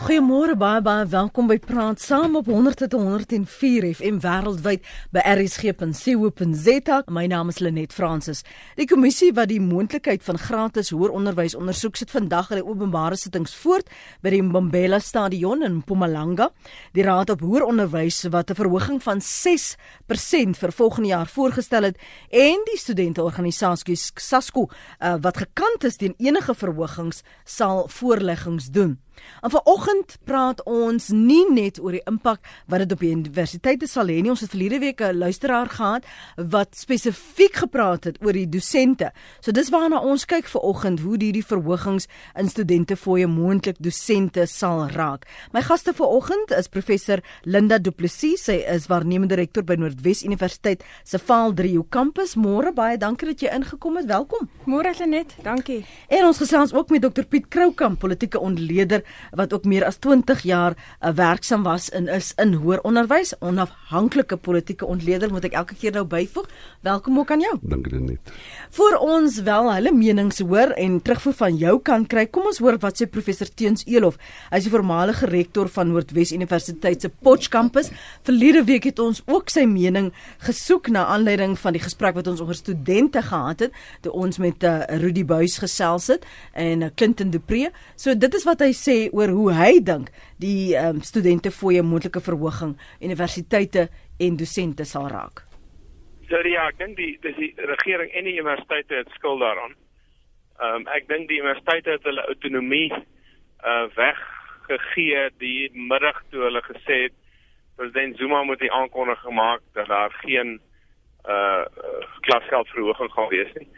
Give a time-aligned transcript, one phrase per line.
[0.00, 7.02] Goeiemôre baie baie welkom by Praat Saam op 100.104 FM wêreldwyd by rsg.co.za.
[7.12, 8.40] My naam is Lenet Fransis.
[8.80, 13.52] Die kommissie wat die moontlikheid van gratis hoër onderwys ondersoek sit vandag hulle openbare sittings
[13.60, 13.92] voort
[14.24, 16.48] by die Mbombela Stadion in Mpumalanga.
[16.96, 22.00] Die Raad op Hoër Onderwys wat 'n verhoging van 6% vir volgende jaar voorgestel het
[22.30, 28.96] en die studenteorganisasie SASCO uh, wat gekant is teen enige verhogings sal voorleggings doen.
[29.42, 34.10] En vanoggend praat ons nie net oor die impak wat dit op die universiteite sal
[34.12, 34.30] hê nie.
[34.30, 36.04] Ons het verlede week 'n luisteraar gehad
[36.36, 39.12] wat spesifiek gepraat het oor die dosente.
[39.40, 44.88] So dis waarna ons kyk vanoggend hoe hierdie verhogings in studente fooie moontlik dosente sal
[44.88, 45.26] raak.
[45.52, 48.44] My gaste vanoggend is professor Linda Du Plessis.
[48.44, 52.34] Sy is waarnemende rektor by Noordwes Universiteit se Vaal 3 kampus.
[52.34, 54.06] Môre baie dankie dat jy ingekom het.
[54.10, 54.48] Welkom.
[54.64, 55.84] Môre Lenet, dankie.
[56.08, 59.04] En ons gesels ook met Dr Piet Kroukamp, politieke ontleder
[59.36, 64.36] wat ook meer as 20 jaar uh, werksaam was in is in hoër onderwys, onafhanklike
[64.36, 66.48] politieke ontleder moet ek elke keer nou byvoeg.
[66.86, 67.54] Welkom ook aan jou.
[67.62, 68.32] Dankie net.
[68.76, 72.26] Vir ons wel hulle menings hoor en terugvoer van jou kan kry.
[72.26, 74.18] Kom ons hoor wat sê professor Teuns Elof.
[74.50, 77.90] Hy is die voormalige rektor van Noordwes Universiteit se Potch kampus.
[78.26, 80.10] Verlede week het ons ook sy mening
[80.46, 84.64] gesoek na aanleiding van die gesprek wat ons oor studente gehad het, toe ons met
[84.64, 87.70] uh, Rudy Buys gesels het en uh, Clinton Dupree.
[87.96, 90.10] So dit is wat hy sê oor hoe hy dink
[90.42, 93.88] die um, studente fooie moontlike verhoging universiteite
[94.20, 95.44] en dosente sal raak.
[96.28, 99.74] So ja, ek dink die dis die regering en die universiteite het skuld daaraan.
[100.60, 106.62] Ehm um, ek dink die universiteite het hulle autonomie uh weggegee die middag toe hulle
[106.68, 107.16] gesê het
[107.76, 110.60] president Zuma moet die aankondiging gemaak dat daar geen
[111.28, 111.64] uh
[112.26, 113.68] klasgeldverhoging gaan wees nie.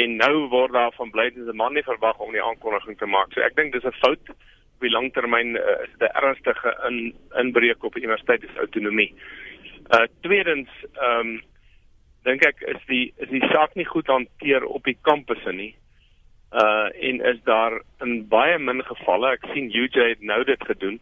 [0.00, 3.32] En nou word daar van blydende man nie verwag om die aankondiging te maak.
[3.32, 7.14] So ek dink dis 'n fout op die langtermyn uh, is dit 'n ernstige in,
[7.42, 9.14] inbreuk op universiteit se autonomie.
[9.90, 11.42] Uh tweedens, ehm um,
[12.24, 15.74] dink ek is die is die saak nie goed hanteer op die kampusse nie.
[16.52, 21.00] Uh en is daar in baie min gevalle, ek sien UJ het nou dit gedoen,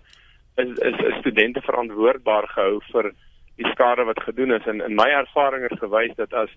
[0.56, 3.12] is is, is studente verantwoordbaar gehou vir
[3.56, 6.52] die skade wat gedoen is en in my ervaring het gewys dat as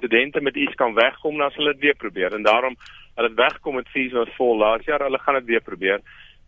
[0.00, 2.34] studente met iets kan wegkom, sal hulle dit weer probeer.
[2.34, 2.76] En daarom
[3.14, 6.00] hulle het wegkom met fees was vol laas jaar, hulle gaan dit weer probeer.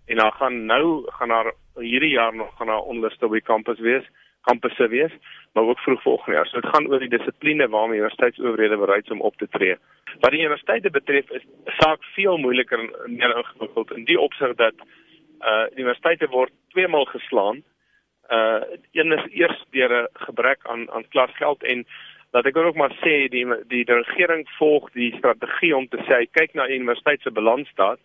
[0.07, 3.79] En dan gaan nou gaan daar hierdie jaar nog gaan daar onluste op die kampus
[3.79, 4.09] wees
[4.43, 5.13] kampusse wees
[5.53, 6.47] maar ook vroeg volgende jaar.
[6.47, 9.77] So dit gaan oor die dissipline waarmee universiteitsowerhede bereid is om op te tree.
[10.21, 11.45] Wat die universiteite betref is
[11.79, 14.75] saak veel moeiliker en meer ingewikkeld in die opsig dat
[15.43, 17.63] uh universiteite word tweemaal geslaan.
[18.31, 18.63] Uh
[18.93, 21.87] een is eers deur 'n gebrek aan aan klasgeld en
[22.33, 26.25] dat ek ook maar sê die die, die regering volg die strategie om te sê
[26.33, 28.01] kyk na universiteit se balansstaat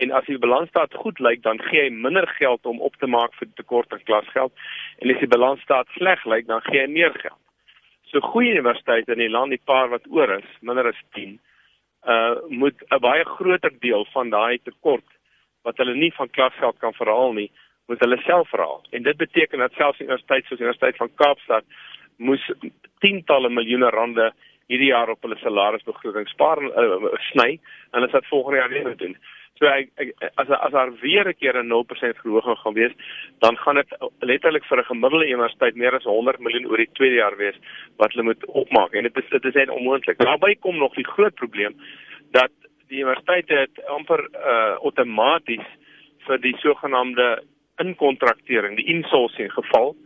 [0.00, 3.36] en as die balansstaat goed lyk dan gee hy minder geld om op te maak
[3.40, 4.52] vir tekort aan klasgeld
[4.98, 7.38] en as die balansstaat sleg lyk dan gee hy meer geld.
[8.08, 11.38] So goeie universiteite in die land, die paar wat oor is, minder as 10,
[12.08, 15.08] uh moet 'n baie groter deel van daai tekort
[15.62, 17.50] wat hulle nie van klasgeld kan verhaal nie,
[17.86, 18.82] moet hulle self verhaal.
[18.90, 21.64] En dit beteken dat selfs universiteite soos die Universiteit van Kaapstad
[22.18, 22.44] moes
[23.00, 24.32] tientalle miljoene rande
[24.70, 28.96] hierdie jaar op hulle salarisbegroting spaar en uh, sny en hulle sal volgende jaar weer
[28.96, 29.16] doen.
[29.60, 30.08] So ek, ek
[30.40, 32.94] as as daar weer 'n keer 'n 0% verhoging gaan wees,
[33.40, 33.90] dan gaan dit
[34.20, 37.58] letterlik vir 'n gemiddelde universiteit meer as 100 miljoen oor die tweede jaar wees
[37.96, 40.18] wat hulle moet opmaak en dit is dit is net onmoontlik.
[40.18, 41.74] Daarby kom nog die groot probleem
[42.30, 42.50] dat
[42.88, 45.66] die universiteite het amper uh outomaties
[46.26, 47.42] vir die sogenaamde
[47.76, 49.96] inkontraktering, die insourcing geval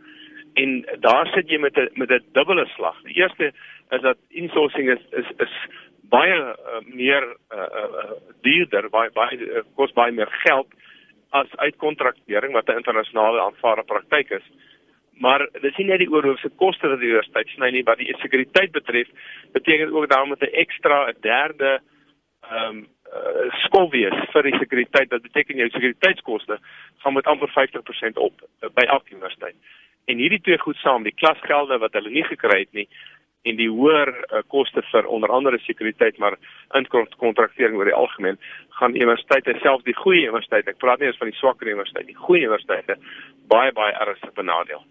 [0.57, 3.01] en daar sit jy met 'n met 'n dubbele slag.
[3.03, 3.53] Die eerste
[3.89, 5.53] is dat insourcing is is is
[6.09, 10.67] baie uh, meer uh, uh, duurder, baie baie uh, kos baie meer geld
[11.29, 14.47] as uitkontraktering wat 'n internasionale aanvaarde praktyk is.
[15.19, 18.71] Maar dis nie net die oorhoofse koste wat die universiteit sny nie, wat die sekuriteit
[18.71, 19.07] betref,
[19.51, 21.79] beteken ook daarom met 'n ekstra 'n derde
[22.51, 25.09] ehm um, uh, skof wees vir die sekuriteit.
[25.09, 26.59] Dit beteken jou sekuriteitskoste
[26.97, 29.55] gaan met amper 50% op uh, by elke universiteit.
[30.07, 32.87] En hierdie twee goed saam, die klasgelde wat hulle nie gekry het nie,
[33.47, 36.37] en die hoër uh, koste vir onder andere sekuriteit maar
[36.79, 38.39] inkontraktering oor die algemeen
[38.79, 42.23] gaan universiteite selfs die goeie universiteite ek praat nie eens van die swakker universiteite die
[42.27, 42.97] goeie universiteite
[43.53, 44.83] baie baie ernstig benadeel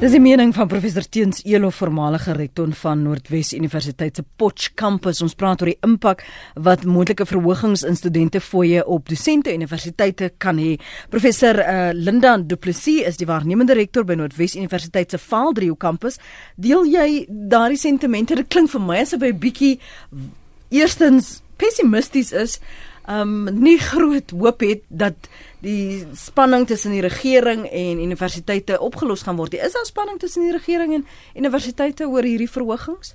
[0.00, 5.18] Dis die mening van professor Teens Elo, voormalige rektor van Noordwes Universiteit se Potch kampus.
[5.20, 6.22] Ons praat oor die impak
[6.56, 10.78] wat moontlike verhogings in studente fooie op dosente universiteite kan hê.
[11.12, 16.16] Professor uh, Linda Du Plessis is die waarnemende rektor by Noordwes Universiteit se Vaaldriehoek kampus.
[16.56, 18.40] Deel jy daardie sentimente?
[18.40, 19.74] Dit klink vir my asof hy bietjie
[20.72, 22.56] eerstens pessimisties is,
[23.04, 25.28] um nie groot hoop het dat
[25.60, 29.54] die spanning tussen die regering en universiteite opgelos gaan word.
[29.54, 33.14] Is daar spanning tussen die regering en universiteite oor hierdie verhogings?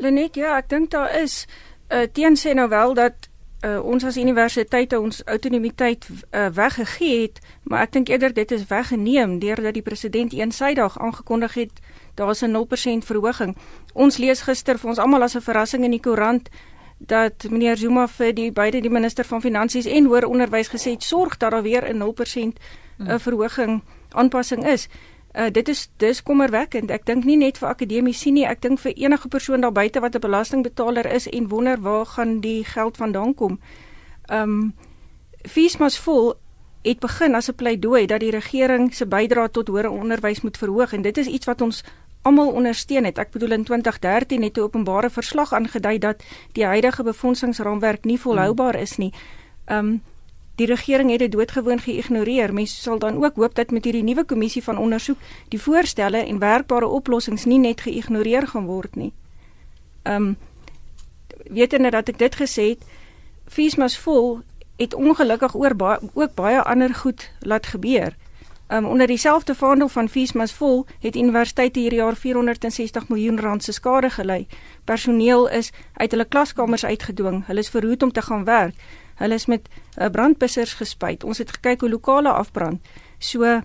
[0.00, 1.46] Lenet, ja, ek dink daar is
[1.90, 3.28] uh, teen sê nou wel dat
[3.62, 8.66] uh, ons as universiteite ons autonomiteit uh, weggegee het, maar ek dink eerder dit is
[8.70, 11.82] weggeneem deurdat die president eensydig aangekondig het
[12.14, 13.56] daar's 'n 0% verhoging.
[13.92, 16.48] Ons lees gister vir ons almal as 'n verrassing in die koerant
[17.06, 21.02] dat meneer Zuma vir die beide die minister van finansies en hoër onderwys gesê het
[21.02, 22.58] sorg dat daar weer 'n 0%
[22.98, 24.88] uh, verhoging aanpassing is.
[25.34, 26.90] Uh, dit is dis kommerwekkend.
[26.90, 30.14] Ek dink nie net vir akademici nie, ek dink vir enige persoon daar buite wat
[30.14, 33.60] 'n belastingbetaler is en wonder waar gaan die geld vandaan kom.
[34.32, 34.74] Um
[35.42, 36.34] fees must fall
[36.82, 40.92] het begin as 'n pleidooi dat die regering se bydrae tot hoër onderwys moet verhoog
[40.92, 41.84] en dit is iets wat ons
[42.22, 43.18] almal ondersteun het.
[43.18, 46.22] Ek bedoel in 2013 het 'n openbare verslag aangedui dat
[46.52, 49.12] die huidige befondsingsraamwerk nie volhoubaar is nie.
[49.66, 50.02] Um
[50.54, 52.54] die regering het dit doodgewoon geïgnoreer.
[52.54, 56.38] Mense sal dan ook hoop dat met hierdie nuwe kommissie van ondersoek die voorstelle en
[56.38, 59.12] werkbare oplossings nie net geïgnoreer gaan word nie.
[60.02, 60.36] Um
[61.50, 62.84] wetende dat ek dit gesê het,
[63.46, 64.40] Fiesmas vol
[64.76, 68.16] het ongelukkig oor ba ook baie ander goed laat gebeur.
[68.72, 73.72] Um, onder dieselfde vaandel van Fiesmas vol het universiteite hierdie jaar 460 miljoen rand se
[73.72, 74.46] skade gely.
[74.84, 77.46] Personeel is uit hulle klaskamers uitgedwing.
[77.46, 78.74] Hulle is verhoed om te gaan werk.
[79.14, 81.24] Hulle is met uh, brandbussers gespuit.
[81.24, 82.80] Ons het gekyk hoe lokale afbrand.
[83.18, 83.60] So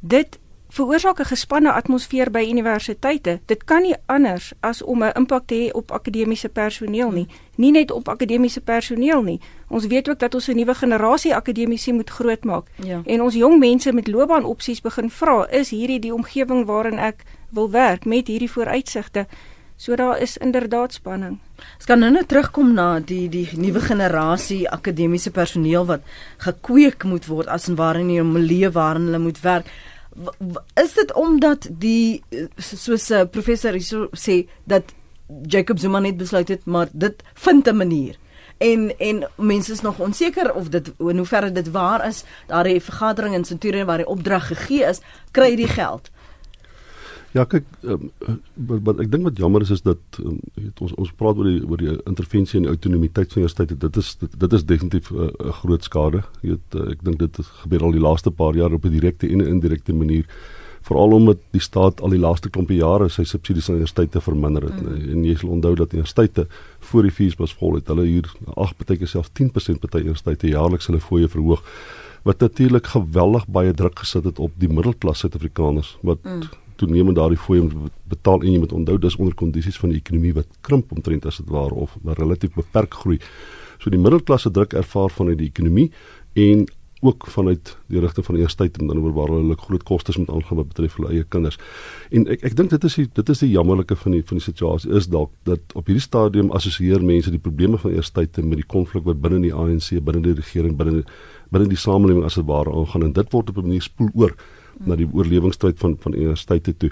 [0.00, 3.40] dit veroorsaak 'n gespanne atmosfeer by universiteite.
[3.46, 7.26] Dit kan nie anders as om 'n impak te hê op akademiese personeel nie.
[7.54, 9.40] Nie net op akademiese personeel nie.
[9.68, 12.66] Ons weet ook dat ons 'n nuwe generasie akademici moet grootmaak.
[12.76, 13.02] Ja.
[13.04, 17.70] En ons jong mense met loopbaanopsies begin vra, is hierdie die omgewing waarin ek wil
[17.70, 19.26] werk met hierdie vooruitsigte?
[19.76, 21.38] So daar is inderdaad spanning.
[21.76, 26.00] Ons kan nou net terugkom na die die nuwe generasie akademiese personeel wat
[26.36, 29.66] gekweek moet word as en waarin hulle 'n milieu waarin hulle moet werk
[30.74, 32.22] is dit omdat die
[32.56, 33.74] soos 'n uh, professor
[34.12, 34.82] sê dat
[35.46, 38.16] Jacob Zuma net besluit het maar dit vind 'n manier.
[38.58, 42.24] En en mense is nog onseker of dit in hoeverre dit waar is.
[42.46, 45.00] Daar 'n vergadering in Centurion waar die opdrag gegee is
[45.30, 46.10] kry die geld
[47.36, 48.08] Ja kyk um,
[48.56, 51.60] wat ek dink wat jammer is is dat um, weet, ons ons praat oor die
[51.60, 55.28] oor die intervensie en die autonomiteit van universiteite dit is dit, dit is definitief 'n
[55.28, 56.22] uh, groot skade.
[56.40, 59.28] Jy weet uh, ek dink dit gebeur al die laaste paar jaar op 'n direkte
[59.28, 60.24] en 'n indirekte manier.
[60.88, 64.80] Veral omdat die staat al die laaste klompie jare sy subsidies aan universiteite verminder het
[64.80, 65.10] mm.
[65.12, 66.46] en jy sal onthou dat universiteite
[66.80, 67.88] voor die fees was vol het.
[67.88, 71.62] Hulle hier 8 partyke self 10% party universiteite jaarliks hulle fooie verhoog
[72.22, 76.40] wat natuurlik geweldig baie druk gesit het op die middelklas Suid-Afrikaners wat mm
[76.78, 80.34] toenemend daardie fooi moet betaal en jy moet onthou dis onder kondisies van die ekonomie
[80.38, 83.18] wat krimp omtrent as dit ware of relatief beperk groei.
[83.78, 85.90] So die middelklasse druk ervaar vanuit die ekonomie
[86.38, 86.66] en
[87.00, 90.30] ook vanuit die rigting van die universiteit en dan oor waar hulle groot kostes moet
[90.34, 91.58] aangaan wat betref hulle eie kinders.
[92.10, 94.46] En ek ek dink dit is die, dit is die jammerlike van die van die
[94.46, 98.66] situasie is dalk dat op hierdie stadium assosieer mense die probleme van universiteite met die
[98.66, 101.04] konflik wat binne die ANC, binne die regering, binne
[101.54, 104.34] binne die samelewing as dit ware aangaan en dit word op 'n manier spoel oor
[104.86, 106.90] na die oorlewingsstryd van van universiteite toe.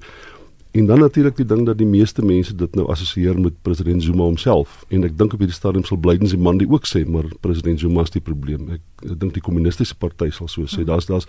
[0.77, 4.27] En dan natuurlik die ding dat die meeste mense dit nou assosieer met president Zuma
[4.27, 7.25] homself en ek dink op hierdie stadium sal Biden se man die ook sê maar
[7.41, 8.69] president Zuma is die probleem.
[8.77, 10.85] Ek, ek dink die kommunistiese party sal so sê.
[10.85, 11.29] Daar's daar's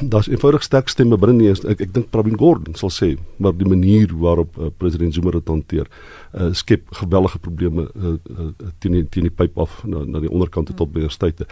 [0.00, 3.08] daar's eenvoudig sterk stemme binne nie ek ek dink Pravin Gordhan sal sê
[3.40, 5.88] maar die manier waarop uh, president Zuma dit hanteer
[6.34, 8.48] uh, skep gewellige probleme uh, uh,
[8.82, 11.46] teen die teen die pyp af na na die onderkante tot by universiteite.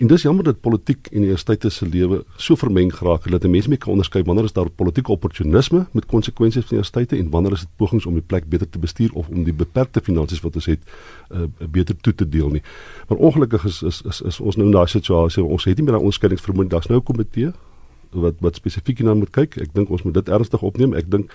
[0.00, 3.70] En dis jammer dat politiek en universiteite se lewe so vermeng geraak het dat mense
[3.70, 7.66] nie kan onderskei wanneer is daar politieke opportunisme met konsekwensies vir universiteite en wanneer is
[7.66, 10.70] dit pogings om die plek beter te bestuur of om die beperkte finansies wat ons
[10.70, 10.80] het
[11.30, 12.62] uh, beter toe te deel nie.
[13.08, 15.98] Maar ongelukkig is is is, is ons nou in daai situasie ons het nie meer
[15.98, 17.52] daai onderskeidingsvermoë daar's nou 'n komitee
[18.14, 19.56] wat wat spesifiek hierna moet kyk.
[19.62, 20.94] Ek dink ons moet dit ernstig opneem.
[20.98, 21.32] Ek dink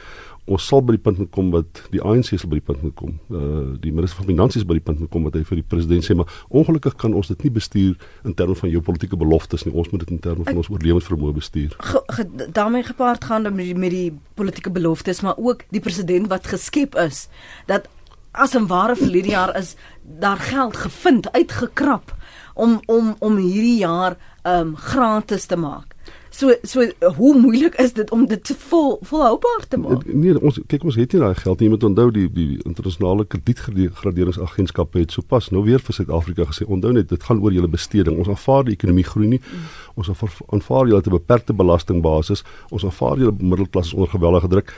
[0.48, 2.96] ons sal by die punt moet kom wat die ANC sal by die punt moet
[3.00, 3.18] kom.
[3.30, 6.06] Uh die minister van finansies by die punt moet kom wat hy vir die president
[6.08, 9.76] sê, maar ongelukkig kan ons dit nie bestuur in terme van jou politieke beloftes nie.
[9.76, 11.76] Ons moet dit in terme van ons oorlewingsvermoë bestuur.
[11.90, 16.32] Ge, ge, daarmee gepaard gaan met die, met die politieke beloftes, maar ook die president
[16.32, 17.28] wat geskep is
[17.68, 17.90] dat
[18.38, 22.16] as 'n ware verlede jaar is daar geld gevind uitgekrap
[22.54, 25.96] om om om hierdie jaar um gratis te maak.
[26.38, 26.84] So so
[27.18, 30.04] hoe moeilik is dit om dit vol volhoubaar te maak?
[30.06, 31.66] Nee, ons kyk ons het nie daai geld nie.
[31.66, 36.94] Jy moet onthou die die internasionale kredietgraderingsagentskap het sopas nou weer vir Suid-Afrika gesê, onthou
[36.94, 38.22] net dit gaan oor julle besteding.
[38.22, 39.42] Ons aanvaar die ekonomie groei nie.
[39.98, 42.46] Ons aanvaar julle te beperkte belastingbasis.
[42.70, 44.74] Ons aanvaar julle middelklas onder geweldige druk.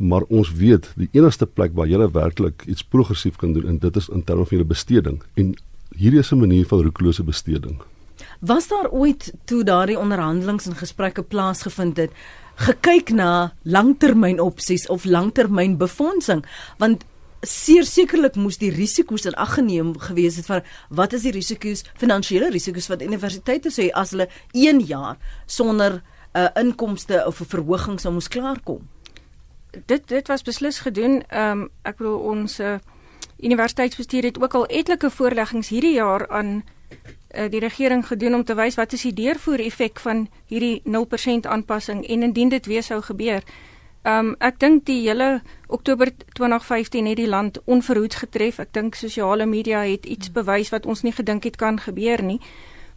[0.00, 3.96] Maar ons weet die enigste plek waar jy werklik iets progressief kan doen en dit
[4.00, 5.52] is in terme van julle besteding en
[6.00, 7.76] hierdie is 'n manier van roekelose besteding.
[8.46, 12.10] Was daar ooit toe daardie onderhandelings en gesprekke plaasgevind het,
[12.54, 16.44] gekyk na langtermyn opsies of langtermyn befondsing?
[16.78, 17.04] Want
[17.40, 21.84] seer sekerlik moes die risiko's in ag geneem gewees het van wat is die risiko's,
[21.96, 26.02] finansiële risiko's wat universiteite sê as hulle 1 jaar sonder
[26.34, 28.88] 'n uh, inkomste of 'n verhoging sou moes klaarkom?
[29.86, 31.22] Dit dit was beslis gedoen.
[31.28, 32.76] Ehm um, ek bedoel ons uh,
[33.38, 36.64] universiteitsbestuur het ook al etlike voorleggings hierdie jaar aan
[37.36, 41.48] uh, die regering gedoen om te wys wat is die deurvoer effek van hierdie 0%
[41.48, 43.42] aanpassing en indien dit weer sou gebeur.
[44.04, 48.58] Ehm um, ek dink die hele Oktober 2015 het die land onverhoeds getref.
[48.58, 52.40] Ek dink sosiale media het iets bewys wat ons nie gedink het kan gebeur nie.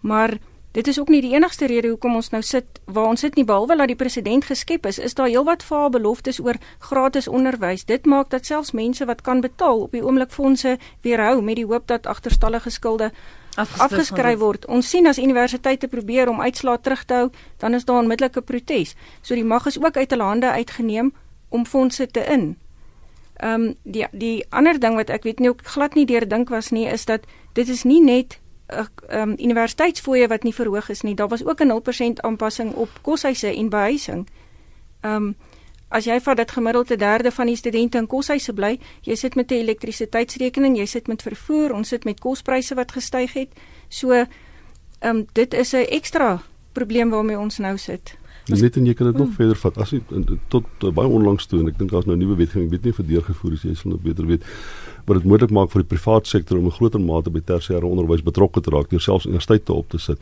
[0.02, 0.38] Maar
[0.78, 3.46] Dit is ook nie die enigste rede hoekom ons nou sit waar ons sit nie
[3.50, 7.86] behalwe dat die president geskep is, is daar heelwat vaal beloftes oor gratis onderwys.
[7.90, 11.66] Dit maak dat selfs mense wat kan betaal op die oomblik fondse weerhou met die
[11.66, 13.10] hoop dat agterstallige skulde
[13.58, 14.66] afgeskryf word.
[14.66, 18.96] Ons sien as universiteite probeer om uitslae terug te hou, dan is daar onmiddellike protes.
[19.22, 21.14] So die mag is ook uit hulle hande uitgeneem
[21.50, 22.58] om fondse te in.
[23.38, 26.50] Ehm um, die die ander ding wat ek weet nie ook glad nie deur dink
[26.50, 31.02] was nie is dat dit is nie net 'n um, universiteitsfooie wat nie verhoog is
[31.02, 31.16] nie.
[31.16, 34.28] Daar was ook 'n 0% aanpassing op koshuise en behuising.
[35.02, 35.36] Ehm um,
[35.90, 39.36] as jy vat dat gemiddeld 'n derde van die studente in koshuise bly, jy sit
[39.36, 43.50] met 'n elektrisiteitsrekening, jy sit met vervoer, ons sit met kospryse wat gestyg het.
[43.90, 44.28] So ehm
[45.02, 46.42] um, dit is 'n ekstra
[46.72, 48.18] probleem waarmee ons nou sit.
[48.48, 49.34] Net en jy kan dit nog mm.
[49.34, 49.78] verder vat.
[49.78, 50.02] As jy
[50.48, 52.94] tot uh, baie onlangs toe en ek dink daar's nou nuwe wetgewing, ek weet nie
[52.94, 54.46] vir deurgevoer is jy sal nou beter weet
[55.08, 58.24] wat dit moontlik maak vir die privaat sektor om 'n groter mate by tersiêre onderwys
[58.24, 60.20] betrokke te raak deur selfs universiteite op te sit.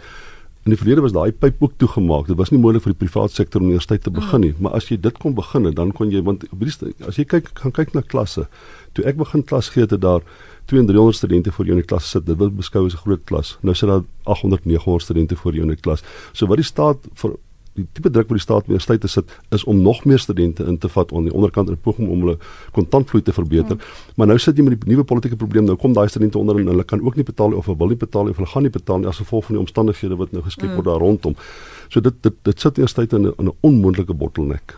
[0.65, 2.25] In die verlede was daai pyp ook toegemaak.
[2.25, 4.87] Dit was nie moontlik vir die privaat sektor om universiteit te begin nie, maar as
[4.89, 6.47] jy dit kon begin, dan kon jy want
[7.05, 8.47] as jy kyk gaan kyk na klasse.
[8.97, 10.25] Toe ek begin klas gee het daar
[10.65, 12.25] 200 studente vir jou in die klas sit.
[12.25, 13.59] Dit word beskou as 'n groot klas.
[13.61, 16.01] Nou sit daar 800 900 studente vir jou in die klas.
[16.33, 17.37] So wat die staat vir
[17.75, 20.63] die tipe druk wat die staat meer tyd te sit is om nog meer studente
[20.63, 22.37] in te vat aan die onderkant in poging om hulle
[22.75, 23.75] kontantvloei te verbeter.
[23.75, 24.13] Hmm.
[24.15, 25.67] Maar nou sit jy met die nuwe politieke probleem.
[25.67, 27.99] Nou kom daai studente onder en hulle kan ook nie betaal of hulle wil nie
[27.99, 30.69] betaal of hulle gaan nie betaal nie as gevolg van die omstandighede wat nou geskep
[30.69, 30.79] hmm.
[30.79, 31.35] word daar rondom.
[31.89, 34.77] So dit dit dit sit eers tyd in 'n 'n onmoontlike bottleneck.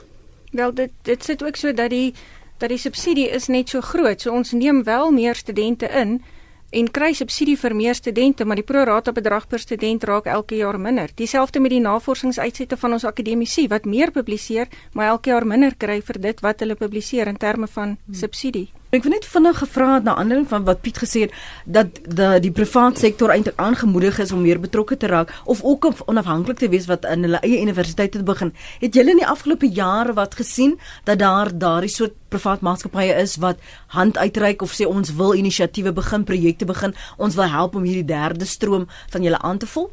[0.51, 2.13] Wel dit dit sit ook so dat die
[2.57, 4.21] dat die subsidie is net so groot.
[4.21, 6.21] So ons neem wel meer studente in
[6.69, 10.79] en kry subsidie vir meer studente, maar die pro-rata bedrag per student raak elke jaar
[10.79, 11.11] minder.
[11.15, 16.01] Dieselfde met die navorsingsuitsette van ons akademici wat meer publiseer, maar elke jaar minder kry
[16.01, 18.13] vir dit wat hulle publiseer in terme van hmm.
[18.13, 18.67] subsidie.
[18.87, 21.33] Ek wil net vinnig gevra het na aanleiding van wat Piet gesê het
[21.65, 25.89] dat die die privaat sektor eintlik aangemoedig is om meer betrokke te raak of ook
[26.05, 28.53] onafhanklik te wees wat in hulle eie universiteite te begin.
[28.79, 33.35] Het julle in die afgelope jare wat gesien dat daar daardie soort privaat maatskappye is
[33.43, 37.83] wat hand uitreik of sê ons wil inisiatiewe begin, projekte begin, ons wil help om
[37.83, 39.91] hierdie derde stroom van julle aan te vul?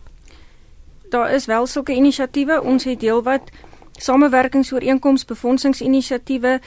[1.10, 2.62] Daar is wel sulke inisiatiewe.
[2.62, 3.50] Ons het heelwat
[3.98, 6.60] samewerkingsooreenkomste, befondsingsinisiatiewe,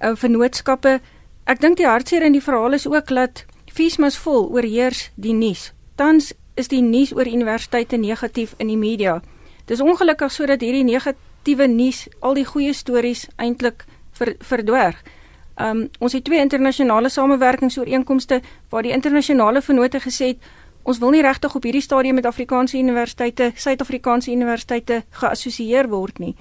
[0.00, 1.00] uh, vennootskappe
[1.44, 5.72] Ek dink die hartseer in die verhaal is ook dat Fiesmas vol oorheers die nuus.
[6.00, 9.18] Tans is die nuus oor universiteite negatief in die media.
[9.68, 13.84] Dis ongelukkig sodat hierdie negatiewe nuus al die goeie stories eintlik
[14.16, 15.02] ver, verdwerg.
[15.60, 18.40] Um ons het twee internasionale samewerkingsooreenkomste
[18.72, 20.48] waar die internasionale vennote gesê het
[20.84, 26.34] ons wil nie regtig op hierdie stadium met Afrikaanse universiteite, Suid-Afrikaanse universiteite geassosieer word nie.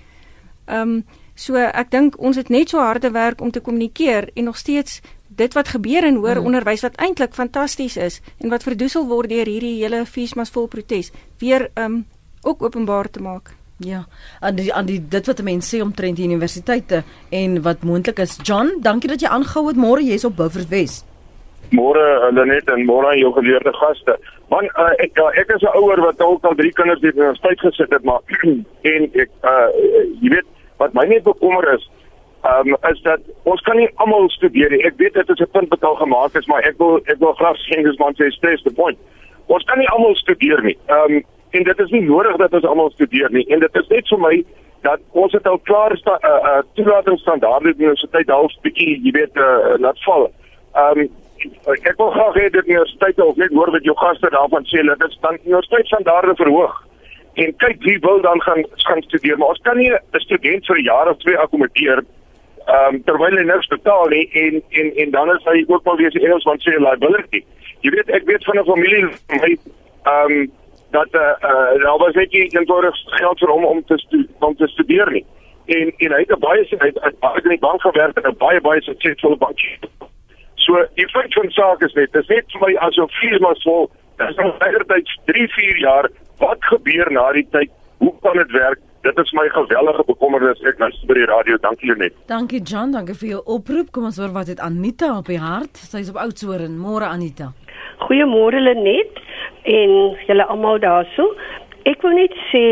[0.67, 1.03] Um
[1.35, 5.01] So ek dink ons het net so harde werk om te kommunikeer en nog steeds
[5.27, 6.45] dit wat gebeur in hoër mm.
[6.45, 11.11] onderwys wat eintlik fantasties is en wat verdoesel word deur hierdie hele feesmas vol protes
[11.41, 12.05] weer um
[12.43, 13.55] ook openbaar te maak.
[13.77, 14.03] Ja,
[14.39, 18.37] aan die aan die dit wat mense sê omtrent die universiteite en wat moontlik is.
[18.43, 19.79] John, dankie dat jy aangehou het.
[19.79, 21.01] Môre jy's op Beaufort Wes.
[21.73, 24.17] Môre Lenet en môre aan jou geleerde gaste.
[24.51, 27.59] Man, uh, ek uh, ek is 'n ouer wat al drie kinders in die universiteit
[27.59, 28.21] gesit het, maar
[28.93, 29.67] en ek uh
[30.21, 31.89] jy weet wat my net bekommer is,
[32.43, 34.83] ehm um, is dat ons kan nie almal studeer nie.
[34.83, 37.33] Ek weet dit is 'n punt wat al gemaak is, maar ek wil ek wil
[37.33, 38.97] graag sê dis man sê stress the point.
[39.47, 40.77] Ons kan nie almal studeer nie.
[40.87, 43.45] Ehm um, en dit is nie nodig dat ons almal studeer nie.
[43.47, 44.45] En dit is net vir my
[44.81, 49.11] dat ons het al klaar sta uh, uh toelatingsstandaarde by die universiteit half bietjie, jy
[49.11, 50.31] weet, uh, laat val.
[50.75, 51.09] Ehm um,
[51.73, 54.83] ek wil graag hê dat die universiteit of net hoor wat jou gaste daarvan sê,
[54.87, 56.83] dat dit dan universiteitsstandaarde verhoog
[57.33, 59.37] en kyk wie wil dan gaan gaan studeer?
[59.37, 62.03] Maar ons kan nie 'n student vir 'n jaar of twee akkommodeer
[62.65, 65.95] ehm um, terwyl hy niks betaal nie en en en dan is hy ook wel
[65.95, 67.43] weer se Engels van sê liability.
[67.81, 69.57] Jy weet ek weet van 'n familie my
[70.03, 70.51] ehm um,
[70.91, 74.55] dat eh uh, uh, daar was net nie eenvoudig geld vir hom om te om
[74.55, 75.25] te studeer nie.
[75.65, 78.61] En en hy het baie hy het baie in die bank gewerk en 'n baie
[78.61, 79.59] baie suksesvolle bank
[80.63, 83.89] so die feit van saak is net dis net vir my asof vier maar vol
[84.21, 86.09] dis nog regtig 3 4 jaar
[86.43, 87.71] Wat gebeur na die tyd?
[88.03, 88.79] Hoe kan dit werk?
[89.01, 90.59] Dit is my gewellige bekommernis.
[90.67, 91.59] Ek luister by die radio.
[91.63, 92.15] Dankie Lenet.
[92.27, 93.93] Dankie John, dankie vir jou oproep.
[93.95, 95.79] Kom ons hoor wat het Anita op die hart.
[95.79, 96.75] Sy's op Oudtshoorn.
[96.79, 97.53] Môre Anita.
[98.03, 99.21] Goeiemôre Lenet
[99.71, 99.95] en
[100.27, 101.29] julle almal daarso.
[101.87, 102.65] Ek wil net sê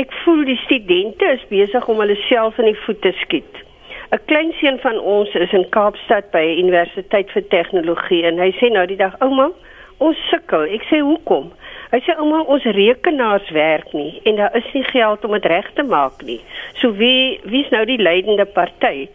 [0.00, 3.62] ek voel die studente is besig om hulle self in die voet te skiet.
[4.10, 8.70] 'n Klein seun van ons is in Kaapstad by Universiteit vir Tegnologie en hy sê
[8.74, 9.52] nou die dag ouma,
[9.98, 10.66] ons sukkel.
[10.74, 11.52] Ek sê hoekom?
[11.94, 15.68] Hy sê ouma, ons rekenaars werk nie en daar is nie geld om dit reg
[15.78, 16.40] te maak nie.
[16.80, 19.06] So wie wie's nou die leidende party?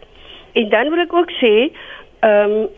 [0.56, 1.52] En dan wil ek ook sê,
[2.24, 2.70] ehm um,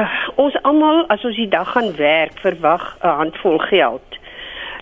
[0.00, 4.18] uh, ons almal as ons die dag gaan werk, verwag 'n handvol geld.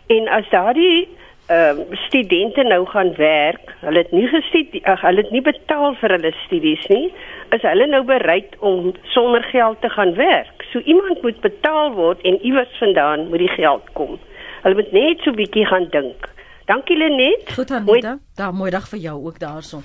[0.06, 1.08] En as daardie
[1.50, 5.98] ehm uh, studente nou gaan werk, hulle het nie gestudie, uh, hulle het nie betaal
[5.98, 7.10] vir hulle studies nie,
[7.50, 10.62] is hulle nou bereid om sonder geld te gaan werk.
[10.70, 14.20] So iemand moet betaal word en iewers vandaan moet die geld kom.
[14.62, 16.28] Hulle moet net so bietjie gaan dink.
[16.66, 17.50] Dankie Lenet.
[17.56, 18.18] Goed Anita.
[18.38, 19.82] Daar mooi dag vir jou ook daarson.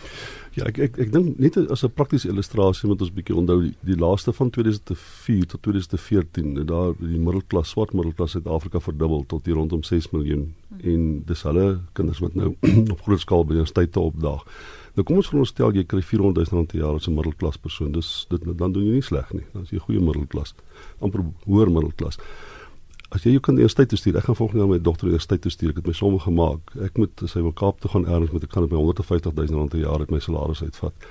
[0.54, 3.74] Ja, ek ek ek dink net as 'n praktiese illustrasie moet ons bietjie onthou die,
[3.82, 9.46] die laaste van 2004 tot 2014 het daar die middelklas swart middelklas Suid-Afrika verdubbel tot
[9.46, 10.80] hier rondom 6 miljoen hmm.
[10.84, 12.56] en dis hulle kinders wat nou
[12.94, 14.46] op groot skaal by universiteite opdaag.
[14.96, 17.92] Nou kom ons veronderstel jy kry 400 000 rand per jaar as 'n middelklas persoon.
[17.92, 19.46] Dis dit dan doen jy nie sleg nie.
[19.54, 20.54] Dan is jy goeie middelklas.
[21.02, 22.18] amper hoër middelklas
[23.16, 25.52] as jy jou kind universiteit toe stuur, ek gaan volgende jaar my dogter universiteit toe
[25.52, 25.72] stuur.
[25.72, 26.74] Ek het my somme gemaak.
[26.84, 29.60] Ek moet sy wil Kaap toe gaan erns met ek kan op my 150 000
[29.62, 31.08] rand per jaar uit my salaris uitvat.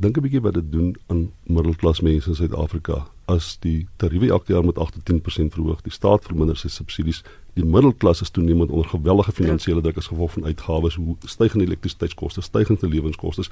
[0.00, 4.52] Dink 'n bietjie wat dit doen aan middelklas mense in Suid-Afrika as die tariewe elke
[4.52, 5.82] jaar met 8 tot 10% verhoog.
[5.82, 7.22] Die staat verminder sy subsidies.
[7.54, 12.40] Die middelklas is toenemend onder geweldige finansiële druk as gevolg van uitgawes, hoe stygende elektrisiteitskoste,
[12.40, 13.46] stygende lewenskoste,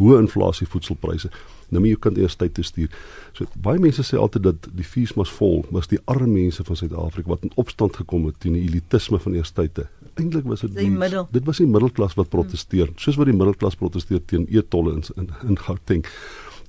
[0.00, 1.30] hoë inflasie, voedselpryse.
[1.68, 2.94] Nou moet jy kind eers tyd toe stuur.
[3.36, 6.78] So baie mense sê altyd dat die fees mas vol, maar die arme mense van
[6.78, 9.86] Suid-Afrika wat in opstand gekom het teen die elitisme van eers tye.
[10.14, 10.74] Eintlik was dit
[11.34, 15.30] dit was die middelklas wat proteseer, soos wat die middelklas proteseer teen e-tolle in in,
[15.48, 16.04] in Gauteng.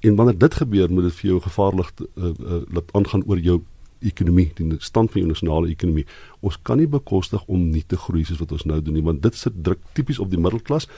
[0.06, 3.62] En wanneer dit gebeur, moet dit vir jou gevaarlik uh, uh, laat aangaan oor jou
[4.02, 6.06] ekonomie, die stand van jou nasionale ekonomie.
[6.46, 9.22] Ons kan nie bekostig om nie te groei soos wat ons nou doen nie, want
[9.24, 10.90] dit sit druk tipies op die middelklas.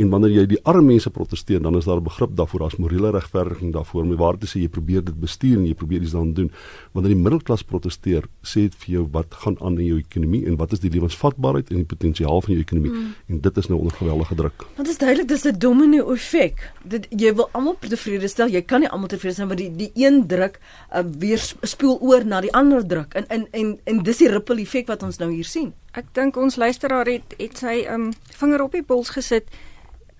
[0.00, 3.72] En wanneer jy die arme mense proteseer, dan is daar begrip daarvoor, daar's morele regverdiging
[3.74, 4.06] daarvoor.
[4.08, 6.48] My waarde sê jy probeer dit bestuur en jy probeer iets daaraan doen.
[6.96, 10.56] Wanneer die middelklas proteseer, sê dit vir jou wat gaan aan in jou ekonomie en
[10.60, 12.92] wat is die lewensvatbaarheid en die potensiaal van jou ekonomie.
[12.94, 13.12] Mm.
[13.28, 14.64] En dit is nou onder geweldige druk.
[14.78, 16.72] Want dit is duidelik dis 'n domino effek.
[16.84, 18.48] Dit jy wil almal tevrede stel.
[18.48, 20.60] Jy kan nie almal tevrede stel want die die een druk
[20.94, 23.14] uh, weer spoel oor na die ander druk.
[23.14, 25.72] En en en en dis die ripple effek wat ons nou hier sien.
[25.92, 29.50] Ek dink ons luisteraar het het sy um vinger op die pols gesit.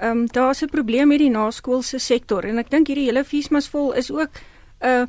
[0.00, 3.92] Ehm um, daar's 'n probleem met die naskoolse sektor en ek dink hierdie hele feesmasvol
[3.92, 4.30] is ook
[4.80, 5.06] 'n uh,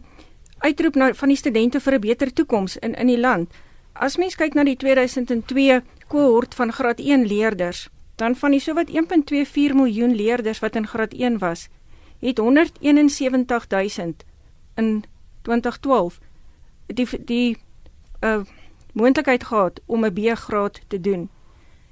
[0.57, 3.49] uitroep na van die studente vir 'n beter toekoms in in die land.
[3.93, 8.89] As mens kyk na die 2002 kohort van graad 1 leerders, dan van die sowat
[8.89, 11.69] 1.24 miljoen leerders wat in graad 1 was,
[12.19, 14.23] het 171000
[14.75, 15.03] in
[15.41, 16.19] 2012
[16.85, 17.57] die die
[18.21, 18.41] uh
[18.93, 21.29] moontlikheid gehad om 'n B-graad te doen.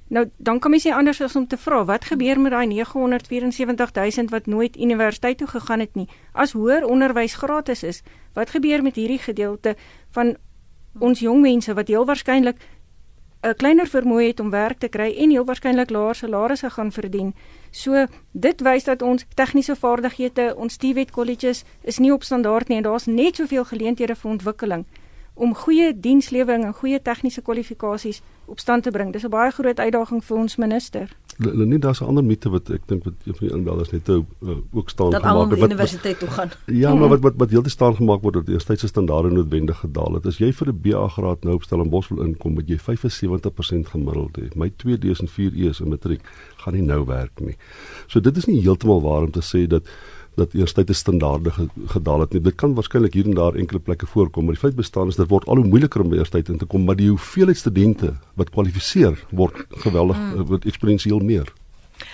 [0.10, 4.32] Nou dan kom jy sê anders as om te vra wat gebeur met daai 974000
[4.34, 8.02] wat nooit universiteit toe gegaan het nie as hoër onderwys gratis is
[8.34, 9.76] wat gebeur met hierdie gedeelte
[10.18, 10.34] van
[11.00, 12.58] ons jong mense wat heel waarskynlik
[13.44, 17.34] 'n kleiner vermoë het om werk te kry en heel waarskynlik laer salarisse gaan verdien.
[17.72, 22.78] So dit wys dat ons tegniese vaardighede, ons TVET colleges is nie op standaard nie
[22.78, 24.86] en daar's net soveel geleenthede vir ontwikkeling
[25.40, 29.14] om goeie dienslewering en goeie tegniese kwalifikasies op stand te bring.
[29.14, 31.08] Dis 'n baie groot uitdaging vir ons minister.
[31.38, 34.26] Lenie, daar's 'n ander mite wat ek dink wat een van die inbelders net nou
[34.44, 36.50] uh, ook staan dat gemaak het wat universiteit toe gaan.
[36.66, 40.14] Ja, maar wat wat wat heeltyd staan gemaak word dat die eerstydse standaarde noodwendig gedaal
[40.14, 40.26] het.
[40.26, 44.38] As jy vir 'n BA graad nou op Stellenbosch wil inkom, moet jy 75% gemiddeld
[44.38, 44.56] hê.
[44.56, 46.22] My 2D's en 4E's in matriek
[46.58, 47.56] gaan nie nou werk nie.
[48.08, 49.88] So dit is nie heeltemal waar om te sê dat
[50.36, 51.52] dat eerstyd 'n standaarde
[51.86, 52.42] gedaal het nie.
[52.42, 55.28] Dit kan waarskynlik hier en daar enkele plekke voorkom, maar die feit bestaan is dit
[55.28, 59.26] word al hoe moeiliker om eerstyd in te kom, maar die hoeveelheid studente wat kwalifiseer
[59.30, 60.46] word geweldig mm.
[60.46, 61.54] word eksponensieel meer.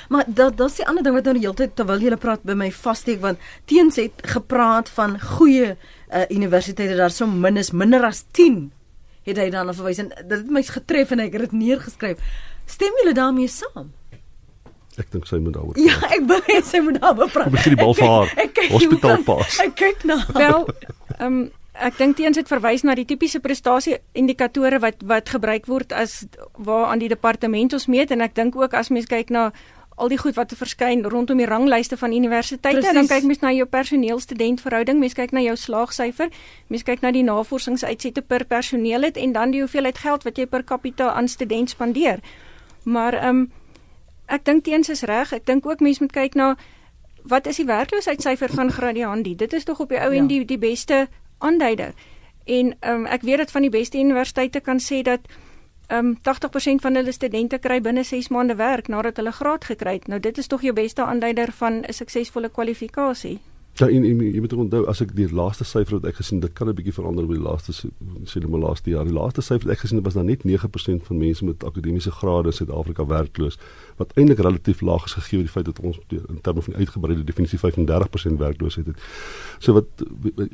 [0.10, 2.43] Maar dat dat is die ander ding wat nou die hele tyd terwyl jy praat
[2.43, 7.71] by my vassteek want teens het gepraat van goeie uh, universiteite daar so min is
[7.71, 8.71] minder as 10
[9.25, 12.17] het hy dan verwys en dit het my getref en ek het dit neergeskryf.
[12.65, 13.91] Stem julle daarmee saam?
[15.01, 15.77] Ek dink sy moet daaroor.
[15.79, 17.53] Ja, ek wil hê sy moet daaroor praat.
[17.53, 18.34] Ek sien die bal vir haar.
[18.71, 19.60] Hospitaalpas.
[19.65, 20.19] Ek kyk na.
[20.34, 20.67] Wel,
[21.19, 25.65] ehm um, ek dink teens het verwys na die tipiese prestasie indikatore wat wat gebruik
[25.67, 26.21] word as
[26.55, 29.49] waar aan die departement ons meet en ek dink ook as mens kyk na
[29.95, 32.81] al die goed wat verskyn rondom die ranglyste van universiteite.
[32.81, 32.95] Precies.
[32.97, 36.31] Dan kyk mens na jou personeel-student verhouding, mens kyk na jou slaagsyfer,
[36.67, 40.47] mens kyk na die navorsingsuitsette per personeel het en dan die hoeveelheid geld wat jy
[40.51, 42.19] per capita aan student spandeer.
[42.84, 43.45] Maar ehm um,
[44.26, 45.34] ek dink teens is reg.
[45.34, 46.56] Ek dink ook mense moet kyk na
[47.24, 49.36] wat is die werkloosheidssyfer van Gradiandi?
[49.36, 50.28] Dit is tog op die ou en ja.
[50.28, 51.08] die die beste
[51.38, 51.94] aanduider.
[52.46, 55.26] En ehm um, ek weet dat van die beste universiteite kan sê dat
[55.88, 59.94] ehm um, 80% van hulle studente kry binne 6 maande werk nadat hulle graad gekry
[59.94, 60.08] het.
[60.08, 63.40] Nou dit is tog jou beste aanduider van 'n suksesvolle kwalifikasie.
[63.76, 66.52] Ja, en, en jy moet onthou as ek die laaste syfer wat ek gesien, dit
[66.56, 69.04] kan 'n bietjie verander oor die laaste sê net maar laaste jaar.
[69.04, 72.12] Die laaste syfer wat ek gesien het was dan net 9% van mense met akademiese
[72.12, 73.58] grade in Suid-Afrika werkloos,
[74.00, 77.60] wat eintlik relatief laag is gegee die feit dat ons in terme van uitgebreide definisie
[77.60, 78.98] 35% werkloosheid het.
[79.60, 80.06] So wat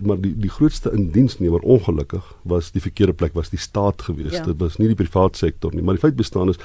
[0.01, 4.41] maar die die grootste indiensnemer ongelukkig was die verkeerde plek was die staat geweest.
[4.41, 4.45] Ja.
[4.49, 6.57] Dit was nie die private sektor nie, maar die feit bestaan is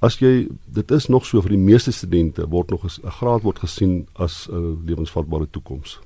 [0.00, 3.58] As jy dit is nog so vir die meeste studente word nog 'n graad word
[3.58, 5.98] gesien as 'n lewensvatbare toekoms.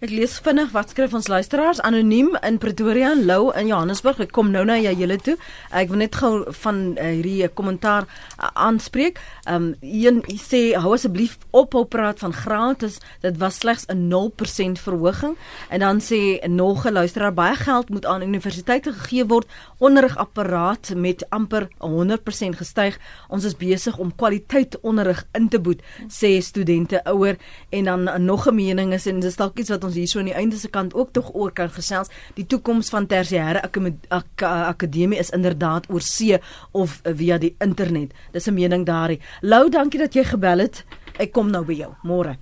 [0.00, 4.20] Ek lees vinnig wat skryf ons luisteraars anoniem in Pretoria en Lou in Johannesburg.
[4.24, 5.36] Ek kom nou na jou julle toe.
[5.70, 9.20] Ek wil net gou van uh, hierdie kommentaar uh, aanspreek.
[9.46, 12.98] Ehm um, een sê hou asseblief op op praat van gratis.
[13.20, 15.36] Dit was slegs 'n 0% verhoging.
[15.68, 19.46] En dan sê nog 'n luisteraar baie geld moet aan universiteite gegee word.
[19.78, 22.98] Onderrigapparaat met amper 100% gestyg.
[23.28, 27.36] Ons is besig om kwaliteit onderrig in te boet, sê studente ouer
[27.68, 30.30] en dan uh, nog 'n mening is en dis dalk iets wat ons hierso aan
[30.30, 32.10] die einde se kant ook tog oor kan gesels.
[32.36, 36.38] Die toekoms van tersiêre ak ak akademie is inderdaad oor see
[36.72, 38.14] of via die internet.
[38.32, 39.20] Dis 'n mening daarin.
[39.42, 40.84] Lou, dankie dat jy gebel het.
[41.18, 41.92] Ek kom nou by jou.
[42.02, 42.36] Môre.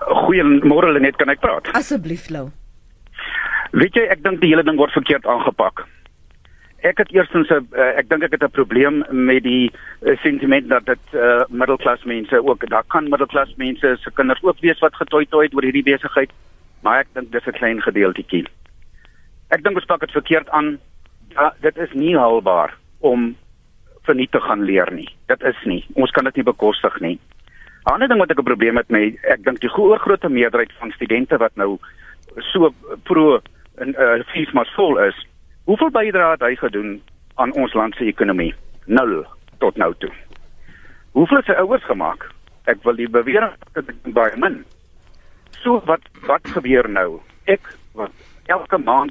[0.00, 1.68] Goeiemôre Lenet, kan ek praat?
[1.72, 2.50] Asseblief, Lou.
[3.72, 5.86] Weet jy, ek dink die hele ding word verkeerd aangepak
[6.90, 9.70] ek het eerstens 'n uh, ek dink ek het 'n probleem met die
[10.02, 14.60] uh, sentiment dat dit uh, middelklas mense ook daar kan middelklas mense se kinders ook
[14.60, 16.30] wees wat getooi toe oor hierdie besigheid
[16.82, 18.46] maar ek dink dis 'n klein gedeeltjie.
[19.50, 20.78] Ek dink ons pak dit verkeerd aan.
[21.28, 23.36] Ja, dit is nie haalbaar om
[24.02, 25.08] verniet te gaan leer nie.
[25.26, 25.84] Dit is nie.
[25.94, 27.18] Ons kan dit nie bekostig nie.
[27.86, 30.90] 'n Ander ding wat ek 'n probleem het met ek dink die groot meerderheid van
[30.90, 31.78] studente wat nou
[32.52, 33.40] so pro
[33.78, 35.26] in uh, fees maar vol is
[35.66, 36.90] Hoeveel bydrae het hy gedoen
[37.42, 38.52] aan ons land se ekonomie?
[38.86, 39.24] Nul
[39.58, 40.12] tot nou toe.
[41.18, 42.28] Hoeveel het sy ouers gemaak?
[42.70, 44.60] Ek wil die bewering dat dit baie min.
[45.64, 47.18] So wat wat gebeur nou?
[47.50, 47.66] Ek
[47.98, 48.14] wat
[48.46, 49.10] elke maand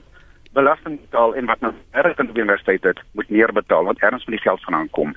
[0.55, 4.23] belasting betaal en wat nou erg in die universiteit het, moet meer betaal want erns
[4.23, 5.11] van die geld vandaan kom.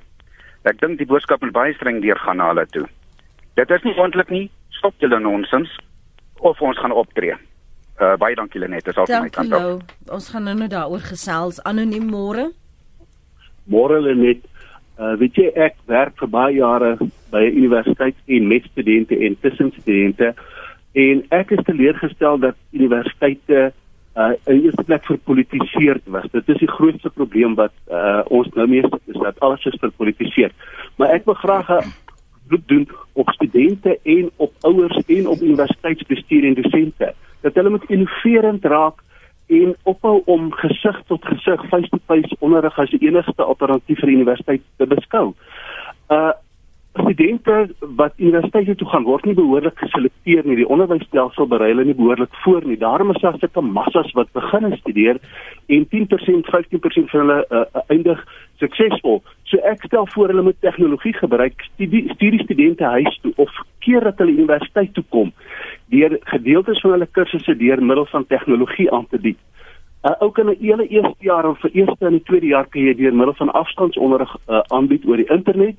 [0.66, 2.88] Ek dink die boodskap moet baie streng deurgaan na hulle toe.
[3.54, 4.48] Dit is nie moontlik nie.
[4.74, 5.70] Stop julle nonsens
[6.42, 7.38] of ons gaan optree.
[7.98, 9.80] Uh, baie dankie Lenet, dis al van my kant af.
[10.14, 12.44] Ons gaan nou net daaroor gesels anoniem môre.
[13.66, 14.44] Môre Lenet.
[14.98, 16.92] Uh, weet jy ek werk vir baie jare
[17.32, 20.34] by 'n universiteit en met studente en tussen studente
[20.94, 23.72] en ek is teleurgestel dat universiteite
[24.18, 26.26] uh in eerste plek verpolitiseerd was.
[26.32, 30.54] Dit is die grootste probleem wat uh ons nou mee is dat alles is verpolitiseerd.
[30.96, 31.92] Maar ek wil graag 'n
[32.48, 37.90] beroep doen op studente en op ouers en op universiteitsbestuur en dosente dat hulle moet
[37.90, 39.04] innoverend raak
[39.48, 44.86] en ophou om gesig tot gesig face-to-face onderrig as die enigste alternatief vir universiteit te
[44.86, 45.32] beskou.
[46.12, 46.32] Uh
[47.00, 50.56] studente wat universiteite toe gaan word nie behoorlik geselekteer nie.
[50.60, 52.78] Die onderwysstelsel berei hulle nie behoorlik voor nie.
[52.78, 55.20] Daarom is daar sulke massas wat begin studeer
[55.66, 58.24] en 10%, 15% van hulle uh, eindig
[58.62, 59.22] suksesvol.
[59.50, 61.66] So ek stel voor hulle moet tegnologie gebruik.
[61.74, 63.52] Studie, studie studente huis toe of
[63.84, 65.32] keer dat hulle universiteit toe kom
[65.88, 69.38] deur gedeeltes van hulle kursusse deur middel van tegnologie aan te bied.
[70.04, 72.94] Uh, ook in 'n hele eerste jaar of vir eerste en tweede jaar kan jy
[72.94, 75.74] deur middel van afstandsonderrig uh, aanbied oor die internet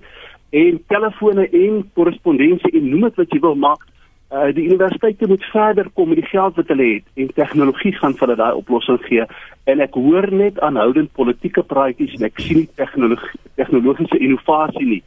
[0.50, 3.86] en telefone en korrespondensie en noem dit wat jy wil maak.
[4.30, 8.14] Uh, die universiteite moet verder kom met die geld wat hulle het en tegnologie gaan
[8.14, 9.24] vir hulle daai oplossing gee
[9.66, 15.02] en ek hoor net aanhoudend politieke praatjies en ek sien nie tegnologie tegnologiese innovasie nie.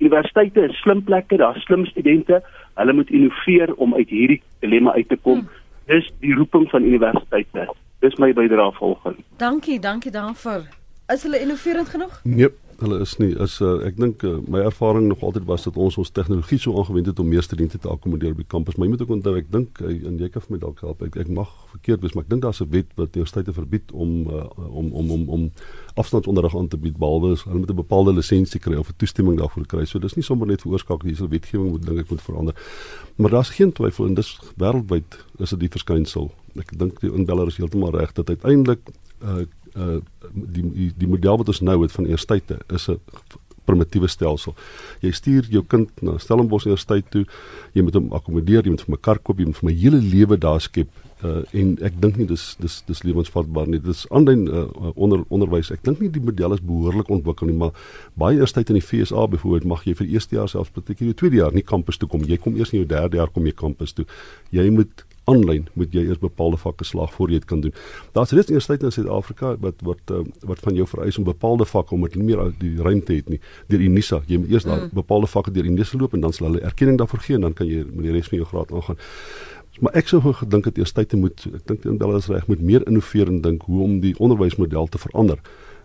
[0.00, 2.40] Universiteite is slim plekke, daar's slim studente.
[2.74, 5.44] Hulle moet innoveer om uit hierdie dilemma uit te kom.
[5.44, 5.62] Hmm.
[5.86, 7.68] Dis die roeping van universiteite.
[8.00, 9.20] Dis my bydrae volgens.
[9.38, 10.64] Dankie, dankie daarvoor.
[11.12, 12.20] Is hulle innoverend genoeg?
[12.24, 12.48] Nee,
[12.80, 13.30] hulle is nie.
[13.44, 16.74] Is uh, ek dink uh, my ervaring nog altyd was dat ons ons tegnologie so
[16.78, 18.76] aangewend het om meer studente te akkommodeer op die kampus.
[18.76, 21.02] Maar jy moet ook onthou, ek dink uh, en jy kan vir my dalk help.
[21.06, 24.10] Ek, ek mag verkeerd wees, maar ek dink daar's 'n wet wat universiteite verbied om
[24.30, 25.48] uh, om om om om
[25.94, 29.66] afstandsonderrig aan te bied behalwe hulle moet 'n bepaalde lisensie kry of 'n toestemming daarvoor
[29.66, 29.84] kry.
[29.84, 32.54] So dis nie sommer net veroorsaak hierdie wetgewing moet dink ek moet verander.
[33.16, 36.32] Maar daar's geen twyfel en dis wêreldwyd is dit die verskynsel.
[36.56, 38.80] Ek dink die inbeller is heeltemal reg dat uiteindelik
[39.22, 40.00] uh uh
[40.32, 42.98] die die model wat ons nou het van eersteite is 'n
[43.64, 44.54] primitiewe stelsel.
[45.00, 47.24] Jy stuur jou kind na Stellenbosch Universiteit toe,
[47.72, 50.00] jy moet hom akkommodeer, jy moet vir 'n kar koop, jy moet vir my hele
[50.00, 50.88] lewe daar skep
[51.24, 53.80] uh, en ek dink nie dis dis dis lewensvatbaar nie.
[53.80, 55.70] Dis aanlyn uh, onder onderwys.
[55.74, 57.72] Ek dink nie die model is behoorlik ontwikkel nie, maar
[58.20, 61.40] baie eerstyd in die FSA byvoorbeeld mag jy vir eerste jaar selfs beteken jy tweede
[61.40, 62.24] jaar nie kampus toe kom.
[62.28, 64.06] Jy kom eers in jou derde jaar kom jy kampus toe.
[64.54, 67.74] Jy moet aanlyn moet jy eers bepaalde vakke slaag voor jy dit kan doen.
[68.12, 71.94] Daar's reeds universiteite in Suid-Afrika wat wat uh, wat van jou vereis om bepaalde vakke
[71.94, 73.40] om dit nie meer die ruimte het nie
[73.72, 74.22] deur Unisa.
[74.26, 74.94] Jy moet eers daar mm.
[75.00, 77.68] bepaalde vakke deur Unisa loop en dan sal hulle erkenning daarvoor gee en dan kan
[77.68, 79.02] jy met die res van jou graad aangaan.
[79.80, 83.42] Maar ek sou gedink het universiteite moet ek dink in Bellas reg moet meer innoverend
[83.42, 85.40] dink hoe om die onderwysmodel te verander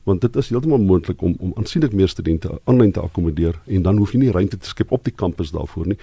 [0.07, 3.97] want dit is heeltemal moontlik om om aansienlik meer studente aanlyn te akkommodeer en dan
[4.01, 5.99] hoef jy nie ruimte te skep op die kampus daarvoor nie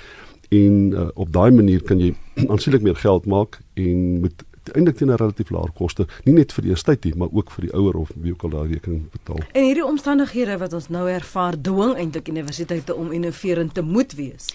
[0.48, 2.14] en uh, op daai manier kan jy
[2.52, 6.62] aansienlik meer geld maak en met eintlik teen 'n relatief laer koste nie net vir
[6.62, 9.40] die universiteit nie maar ook vir die ouer of wie ook al daai rekening betaal.
[9.52, 14.46] En hierdie omstandighede wat ons nou ervaar dwing eintlik universiteite om innoverend te moet wees.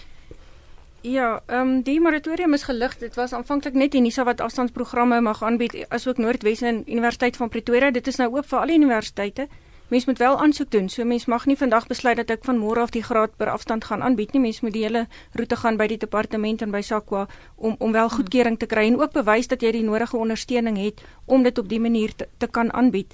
[1.02, 2.98] Ja, ehm um, die moratorium is gelig.
[2.98, 7.90] Dit was aanvanklik net Unisa wat afstandsprogramme mag aanbied asook Noordwes en Universiteit van Pretoria.
[7.90, 9.48] Dit is nou oop vir al die universiteite.
[9.92, 10.88] Mens moet wel aansoek doen.
[10.88, 13.84] So mens mag nie vandag besluit dat ek van môre af die graad per afstand
[13.84, 14.40] gaan aanbied nie.
[14.40, 15.02] Mens moet die hele
[15.36, 17.26] roete gaan by die departement en by SAQA
[17.56, 21.02] om om wel goedkeuring te kry en ook bewys dat jy die nodige ondersteuning het
[21.26, 23.12] om dit op die manier te, te kan aanbied.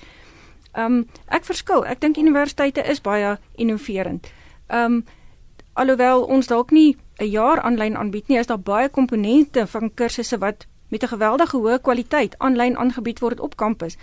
[0.72, 1.82] Ehm um, ek verskil.
[1.86, 4.30] Ek dink universiteite is baie innoverend.
[4.68, 5.04] Ehm um,
[5.72, 10.38] alhoewel ons dalk nie 'n jaar aanlyn aanbied nie, is daar baie komponente van kursusse
[10.38, 13.98] wat met 'n geweldige hoë kwaliteit aanlyn aangebied word op kampus.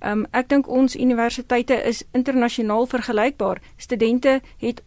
[0.00, 3.60] Um, ek dink ons universiteite is internasionaal vergelykbaar.
[3.76, 4.80] Studente het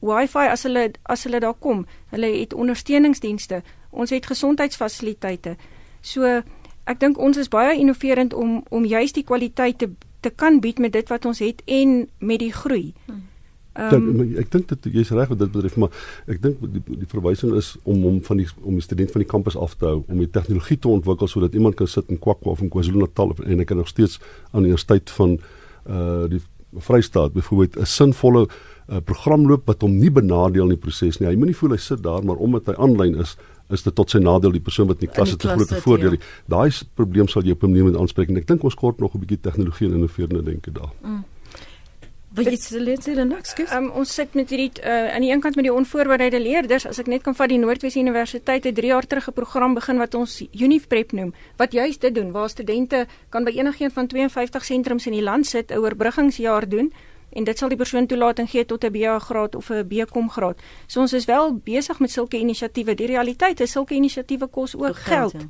[0.00, 1.86] wifi as hulle as hulle daar kom.
[2.12, 3.62] Hulle het ondersteuningsdienste.
[3.90, 5.56] Ons het gesondheidsfasiliteite.
[6.00, 6.42] So
[6.84, 10.78] ek dink ons is baie innoverend om om juist die kwaliteit te te kan bied
[10.78, 12.92] met dit wat ons het en met die groei.
[13.06, 13.29] Hmm.
[13.78, 15.92] Um, ek dink dit jy's reg wat dit betref, maar
[16.26, 19.28] ek dink die, die verwysing is om om van die om die student van die
[19.30, 22.56] kampus af te hou, om die tegnologie te ontwikkel sodat iemand kan sit in Kwakwa
[22.56, 24.18] of in KwaZulu-Natal en ek kan nog steeds
[24.50, 25.38] aan die universiteit van
[25.86, 30.82] uh die Vrystaat byvoorbeeld 'n sinvolle uh, program loop wat hom nie benadeel in die
[30.84, 31.28] proses nie.
[31.28, 33.36] Hy moenie voel hy sit daar maar omdat hy aanlyn is
[33.70, 36.12] is dit tot sy nadeel die persoon wat in die klas het 'n groot voordeel.
[36.12, 36.18] Ja.
[36.46, 39.14] Daai probleem sal jy op 'n manier moet aanspreek en ek dink ons kort nog
[39.14, 40.92] 'n bietjie tegnologie en innoverende denke daar.
[41.02, 41.24] Mm.
[42.30, 43.72] Wat jy sê net sê dan ekskuus.
[43.74, 47.00] Um, ons sit met hierdie uh, aan die een kant met die onvoorbereide leerders, as
[47.02, 50.14] ek net kan vat die Noordwes Universiteit het 3 jaar terug 'n program begin wat
[50.14, 55.06] ons Uniprep noem, wat juis dit doen waar studente kan by enigiets van 52 sentrums
[55.06, 56.92] in die land sit 'n oorbruggingsjaar doen
[57.32, 60.58] en dit sal die persoon toelating gee tot 'n BA graad of 'n BCom graad.
[60.86, 62.94] So ons is wel besig met sulke inisiatiewe.
[62.94, 65.30] Die realiteit is sulke inisiatiewe kos ook geld.
[65.32, 65.44] geld.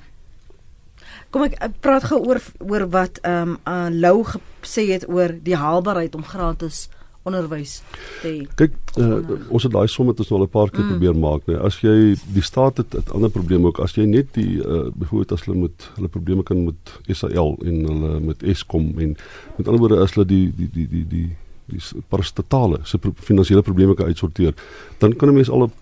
[1.30, 5.56] Kom ek praat gou oor oor wat ehm um, uh, Lou gesê het oor die
[5.56, 6.88] haalbaarheid om gratis
[7.28, 7.80] onderwys
[8.22, 8.38] te hê.
[8.56, 9.20] Kyk, uh,
[9.52, 10.92] ons het daai som het ons al 'n paar keer mm.
[10.94, 11.56] probeer maak, nee.
[11.56, 15.32] As jy die staat het 'n ander probleem ook as jy net die uh, byvoorbeeld
[15.32, 19.16] as hulle met hulle probleme kan met SAL en hulle met Eskom en
[19.56, 21.30] met ander woorde as hulle die die die die die
[21.70, 24.54] die parastatale se pro finansiële probleme kan uitsorteer,
[24.98, 25.72] dan kan 'n mens al 'n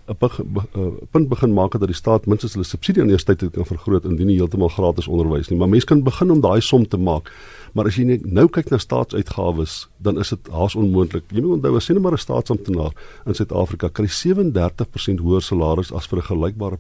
[1.11, 4.37] punt begin maak dat die staat minstens hulle subsidie aan universiteite kan vergroot indien nie
[4.37, 7.33] heeltemal gratis onderwys nie, maar mense kan begin om daai som te maak.
[7.72, 11.24] Maar as jy net nou kyk na staatsuitgawes, dan is dit haas onmoontlik.
[11.31, 12.92] Jy moet onthou as sien maar 'n staatsamptenaar
[13.27, 16.79] in Suid-Afrika kry 37% hoër salaris as vir 'n gelykbare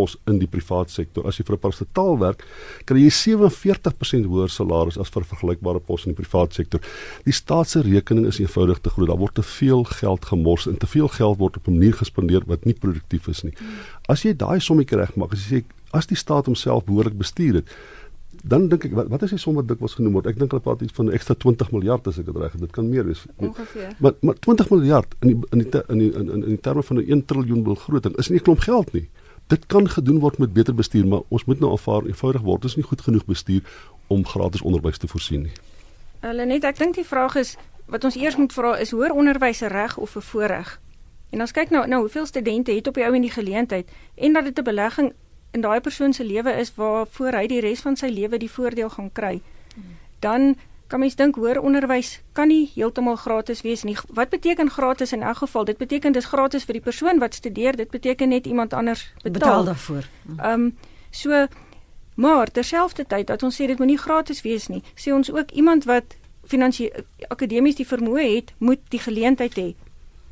[0.00, 1.26] pos in die privaat sektor.
[1.28, 2.44] As jy vir 'n parastataal werk,
[2.88, 6.80] kry jy 47% hoër salaris as vir 'n vergelykbare pos in die privaat sektor.
[7.24, 9.08] Die staat se rekening is eenvoudig te groot.
[9.08, 12.42] Daar word te veel geld gemors en te veel geld word op 'n manier gespandeer
[12.46, 13.54] wat nie produktief is nie.
[14.08, 17.68] As jy daai sommetjie regmaak, as jy sê as die staat homself behoorlik bestuur het,
[18.42, 20.26] dan dink ek wat, wat is die som wat dikwels genoem word?
[20.30, 22.60] Ek dink hulle praat iets van ekstra 20 miljard as ek dit reg het.
[22.60, 23.24] Dit kan meer wees.
[23.36, 23.96] Ongeveer.
[23.98, 26.82] Maar maar 20 miljard in die in die in die in, in, in die terme
[26.82, 29.08] van 'n 1 trilljoen begroting is nie 'n klomp geld nie
[29.50, 32.76] dit kan gedoen word met beter bestuur, maar ons moet nou aanvaar eenvoudig word is
[32.78, 33.62] nie goed genoeg bestuur
[34.06, 35.56] om gratis onderwys te voorsien nie.
[36.20, 37.56] Hulle net ek dink die vraag is
[37.90, 40.78] wat ons eers moet vra is hoër onderwys 'n reg of 'n voorreg?
[41.30, 44.32] En ons kyk nou nou hoeveel studente het op die ou en die geleentheid en
[44.32, 45.12] dat dit 'n belegging
[45.50, 48.90] in daai persoon se lewe is waarvoor hy die res van sy lewe die voordeel
[48.90, 49.40] gaan kry.
[50.18, 50.56] Dan
[50.90, 53.96] kan mens dink hoër onderwys kan nie heeltemal gratis wees nie.
[54.16, 55.64] Wat beteken gratis in elk geval?
[55.64, 57.76] Dit beteken dis gratis vir die persoon wat studeer.
[57.78, 60.08] Dit beteken net iemand anders betaal, betaal daarvoor.
[60.38, 60.72] Ehm um,
[61.10, 61.46] so
[62.20, 64.82] maar terselfdertyd dat ons sê dit moenie gratis wees nie.
[64.94, 69.68] Sê ons ook iemand wat finansiële akademies die vermoë het, moet die geleentheid hê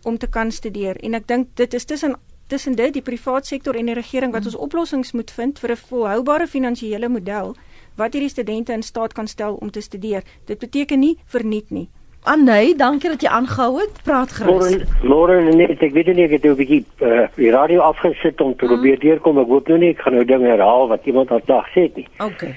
[0.03, 0.99] om te kan studeer.
[1.07, 2.19] En ek dink dit is tussen
[2.49, 4.53] tussen dit die privaat sektor en die regering wat hmm.
[4.53, 7.57] ons oplossings moet vind vir 'n volhoubare finansiële model
[7.99, 10.23] wat hierdie studente in staat kan stel om te studeer.
[10.47, 11.89] Dit beteken nie verniet nie.
[12.29, 14.01] Anay, dankie dat jy aangehou het.
[14.05, 14.83] Praat gerus.
[15.03, 18.65] Môre net ek weet nie ek het 'n bietjie uh, die radio afgesit om te
[18.65, 18.73] Mhm.
[18.75, 19.39] probeer deurkom.
[19.39, 22.07] Ek hoop nou nie ek gaan nou dinge herhaal wat iemand al dag sê nie.
[22.19, 22.55] Okay.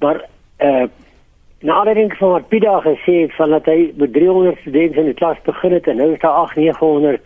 [0.00, 0.24] Maar
[0.58, 0.88] eh uh,
[1.60, 5.14] na aanleiding van wat Pieter gesê het van dat hy met 300 studente in die
[5.14, 7.20] klas begin het en nou is daar 8 900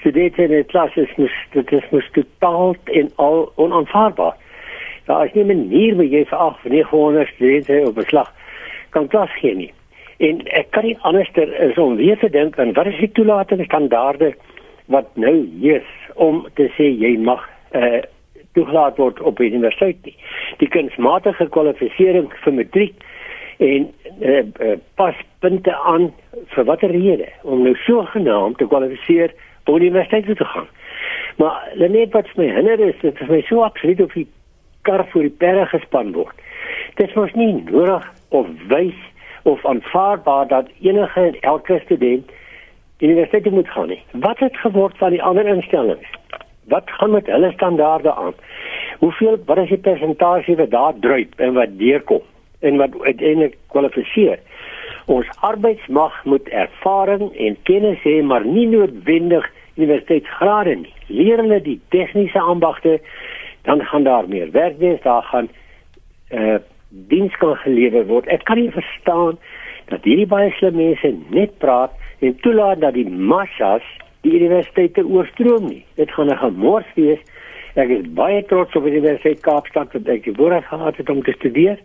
[0.00, 4.34] studente in die klas is mos dit is mos totaal en al onaanvaarbaar.
[5.04, 8.32] Daar is nie 'n manier hoe jy vir 8 900 studente op beslag
[8.90, 9.72] kan klas gee nie.
[10.18, 14.34] En ek kan nie anderster is om weer te dink aan wat is die toelatingsstandaarde
[14.86, 18.02] wat nou heers om te sê jy mag uh,
[18.52, 20.16] toegelaat word op die universiteit nie.
[20.58, 23.06] Die kunsmatige kwalifisering vir matriek
[23.58, 23.88] en
[24.20, 26.10] eh uh, pas punte aan
[26.54, 29.32] vir watter rede om nou so genaamd te kwalifiseer
[29.64, 30.68] om universiteit toe te gaan.
[31.36, 34.26] Maar net wat my hinder is, dit is my so absoluut of die
[34.82, 36.36] kar voor die perde gespan word.
[36.94, 38.96] Dit mos nie nodig of wys
[39.42, 42.30] of aanvaarbaar dat enige en elke student
[42.98, 44.02] universiteit toe moet gaan nie.
[44.12, 46.08] Wat het geword van die ander instellings?
[46.68, 48.34] Wat gaan met hulle standaarde aan?
[48.98, 52.22] Hoeveel wat is die persentasie wat daar druip en wat deurkom
[52.60, 54.38] en wat uiteindelik kwalifiseer?
[55.06, 60.94] Ons arbeidsmag moet ervaring en kennis hê, maar nie noodwendig universiteitsgrade nie.
[61.06, 62.98] Leer hulle die tegniese ambagte,
[63.62, 65.48] dan gaan daar meer werk wees, daar gaan
[66.28, 68.26] eh uh, diens kan gelewer word.
[68.26, 69.38] Ek kan nie verstaan
[69.90, 73.86] dat hierdie baie slim mense net praat en toelaat dat die massas
[74.26, 75.84] die universiteite oorstroom nie.
[75.94, 77.18] Dit gaan 'n gemors wees.
[77.74, 81.32] Ek is baie trots op die Universiteit Kaapstad wat ek voorreg gehad het om te
[81.32, 81.78] studeer,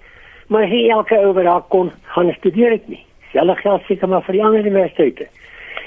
[0.47, 3.03] maar nie elke ou wat daar kon gaan studeer het nie.
[3.31, 5.27] Selfs geld seker maar vir die ander universiteite.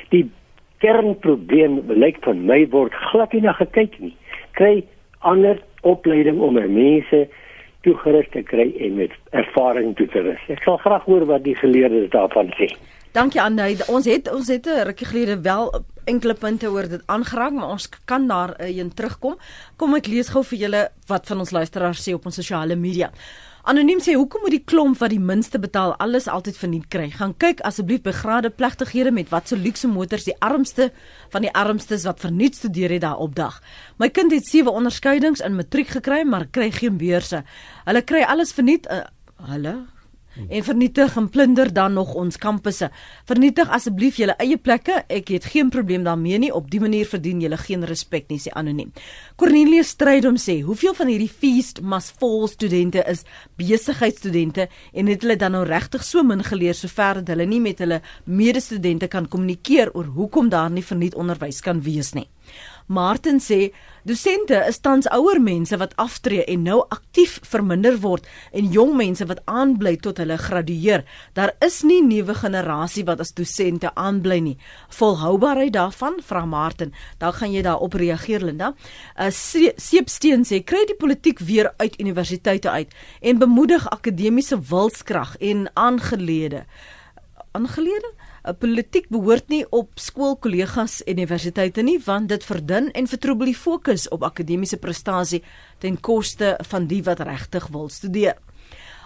[0.09, 0.31] Die
[0.79, 4.15] kernprobleem blyk van my word glad nie gekyk nie.
[4.53, 4.85] Kry
[5.19, 5.59] ander
[5.93, 7.27] opleiding om mense
[7.87, 10.47] toegerus te kry en met ervaring toe te rus.
[10.53, 12.71] Ek sal graag hoor wat die geleerdes daarvan sê.
[13.17, 13.79] Dankie Anay.
[13.89, 15.71] Ons het ons het 'n rukkie gelede wel
[16.05, 19.37] enkele punte oor dit aangeraak, maar ons kan daar uh, een terugkom.
[19.77, 23.11] Kom ek lees gou vir julle wat van ons luisteraars sê op ons sosiale media.
[23.69, 27.11] Anoniem sê hoekom moet die klomp wat die minste betaal alles altyd verniet kry?
[27.13, 30.87] Gaan kyk asseblief by grade plegtighede met wat so luukse motors die armste
[31.35, 33.59] van die armstes wat verniet studeer het daar opdag.
[34.01, 37.43] My kind het sewe onderskeidings in matriek gekry, maar kry geen beurse.
[37.85, 38.89] Hulle kry alles verniet.
[38.89, 39.05] Uh,
[39.53, 39.77] hulle
[40.49, 42.91] en vernietig en plunder dan nog ons kampusse.
[43.29, 45.03] Vernietig asseblief julle eie plekke.
[45.09, 46.53] Ek het geen probleem daarmee nie.
[46.55, 48.93] Op die manier verdien julle geen respek nie, sê anoniem.
[49.37, 53.25] Cornelius Strydom sê, "Hoeveel van hierdie feast must fall studente is
[53.57, 57.79] besigheidstudente en het hulle dan nou regtig so min geleer sover dat hulle nie met
[57.79, 62.29] hulle medestudente kan kommunikeer oor hoekom daar nie verniet onderwys kan wees nie?"
[62.89, 63.71] Martin sê
[64.09, 68.25] dosente is tans ouer mense wat aftree en nou aktief verminder word
[68.57, 71.05] en jong mense wat aanbly tot hulle gradueer.
[71.37, 74.57] Daar is nie nuwe generasie wat as dosente aanbly nie.
[74.97, 76.95] Volhoubaarheid daarvan, vra Martin.
[77.21, 78.73] Dan gaan jy daarop reageer Linda.
[79.21, 85.69] uh, Seepsteen sê kry die politiek weer uit universiteite uit en bemoedig akademiese wilskrag en
[85.75, 86.65] aangelede.
[87.53, 88.15] Aangelede
[88.55, 94.09] politiek behoort nie op skoolkollegas en universiteite nie want dit verdun en vertroebel die fokus
[94.15, 95.43] op akademiese prestasie
[95.79, 98.39] ten koste van die wat regtig wil studeer.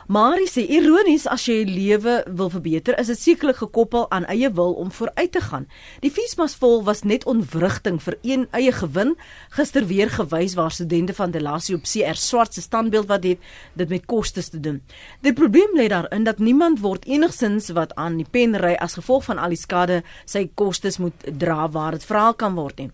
[0.08, 4.74] Marie sê ironies as jy lewe wil verbeter, is dit sekerlik gekoppel aan eie wil
[4.82, 5.68] om vooruit te gaan.
[6.02, 9.14] Die feesmas vol was net ontwrigting vir een eie gewin.
[9.54, 13.38] Gister weer gewys waar studente van Delasie op CR swart se standbeeld wat het
[13.78, 14.80] dit met kostes te doen.
[15.22, 19.28] Die probleem lê daarin dat niemand word enigsins wat aan die pen ry as gevolg
[19.30, 22.90] van al die skade sy kostes moet dra waar dit verhaal kan word nie.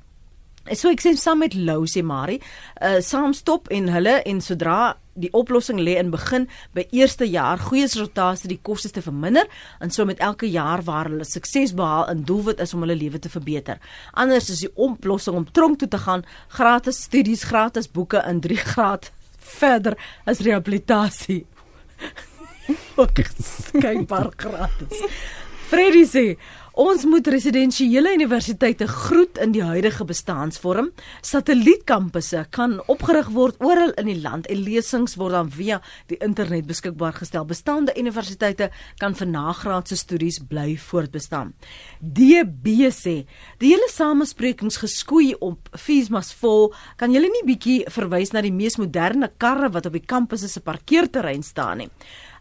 [0.77, 2.43] So ek sê saam met Lou sê Marie,
[2.85, 7.59] uh saam stop en hulle en sodra die oplossing lê in begin by eerste jaar
[7.59, 9.49] goeie rotasie die kostes te verminder
[9.81, 13.19] en so met elke jaar waar hulle sukses behaal in doelwit is om hulle lewe
[13.19, 13.79] te verbeter.
[14.13, 18.57] Anders is die oplossing om tronk toe te gaan, gratis studies, gratis boeke in 3
[18.73, 19.11] graad
[19.59, 21.47] verder as rehabilitasie.
[23.01, 25.05] Ook skynbaar gratis.
[25.69, 26.25] Freddy sê
[26.79, 30.93] Ons moet residensiële universiteite groet in die huidige bestaansvorm.
[31.27, 36.69] Satellietkampusse kan opgerig word oral in die land en lesings word dan via die internet
[36.71, 37.49] beskikbaar gestel.
[37.51, 38.71] Bestaande universiteite
[39.03, 41.51] kan vir nagraadse studies bly voortbestaan.
[41.99, 43.17] DB sê,
[43.59, 48.79] die hele samesprekings geskoei op Feesmas vol, kan julle nie bietjie verwys na die mees
[48.79, 51.91] moderne karre wat op die kampusse se parkeerterrein staan nie.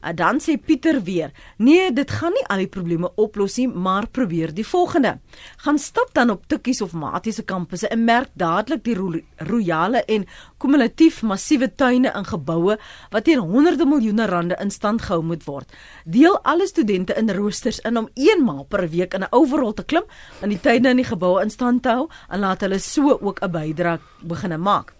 [0.03, 4.07] Uh, dan sê Pieter weer: "Nee, dit gaan nie al die probleme oplos nie, maar
[4.07, 5.19] probeer die volgende.
[5.57, 10.25] Gaan stap dan op Tikkies of Matiese kampusse en merk dadelik die ro royale en
[10.57, 12.77] kumulatief massiewe tuine in geboue
[13.11, 15.71] wat teen honderde miljoene rande in stand gehou moet word.
[16.05, 20.03] Deel alle studente in roosters in om eenmaal per week in 'n overall te klim
[20.41, 23.39] en die tuine in die geboue in stand te hou en laat hulle so ook
[23.41, 24.93] 'n bydrae begine maak."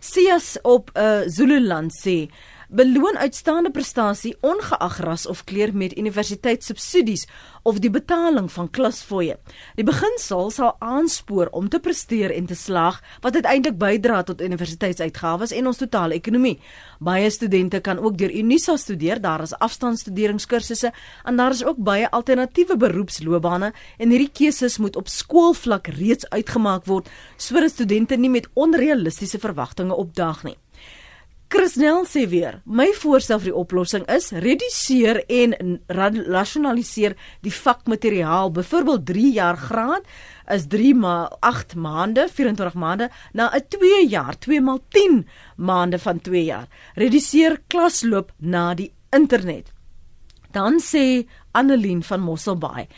[0.00, 2.28] Sias op uh, Zululand sê
[2.72, 7.26] beloon uitstaande prestasie ongeag ras of kleur met universiteitssubsidies
[7.68, 9.34] of die betaling van klasfooie.
[9.76, 15.52] Die beginsel sal aanspoor om te presteer en te slaag wat uiteindelik bydra tot universiteitsuitgawes
[15.52, 16.56] en ons totale ekonomie.
[16.98, 20.94] Baie studente kan ook deur Unisa studeer, daar is afstandstuderingskursusse
[21.24, 26.88] en daar is ook baie alternatiewe beroepsloopbane en hierdie keuses moet op skoolvlak reeds uitgemaak
[26.88, 30.56] word sodat studente nie met onrealistiese verwagtinge opdaag nie.
[31.52, 35.52] Chris Nel sê weer, my voorstel vir die oplossing is reduseer en
[35.92, 37.12] rasionaliseer
[37.44, 38.48] die vakmateriaal.
[38.56, 40.08] Byvoorbeeld 3 jaar graad
[40.56, 45.26] is 3 maal 8 maande, 24 maande na 'n 2 jaar, 2 maal 10
[45.56, 46.68] maande van 2 jaar.
[46.96, 49.72] Reduseer klasloop na die internet.
[50.52, 52.88] Dan sê Annelien van Mosselbaai,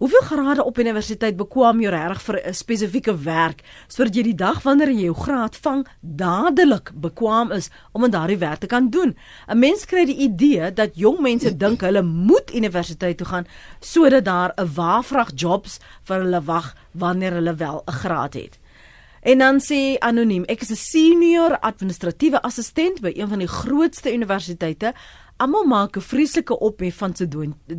[0.00, 4.62] Hoeveel grade op universiteit bekwam jy reg vir 'n spesifieke werk sodat jy die dag
[4.62, 9.14] wanneer jy jou graad vang dadelik bekwam is om aan daardie werk te kan doen?
[9.48, 13.46] 'n Mens kry die idee dat jong mense dink hulle moet universiteit toe gaan
[13.80, 18.58] sodat daar 'n waarvrag jobs vir hulle wag wanneer hulle wel 'n graad het.
[19.22, 24.12] En dan sê anoniem, ek is 'n senior administratiewe assistent by een van die grootste
[24.12, 24.94] universiteite
[25.40, 27.14] almal maak 'n vreeslike ophef van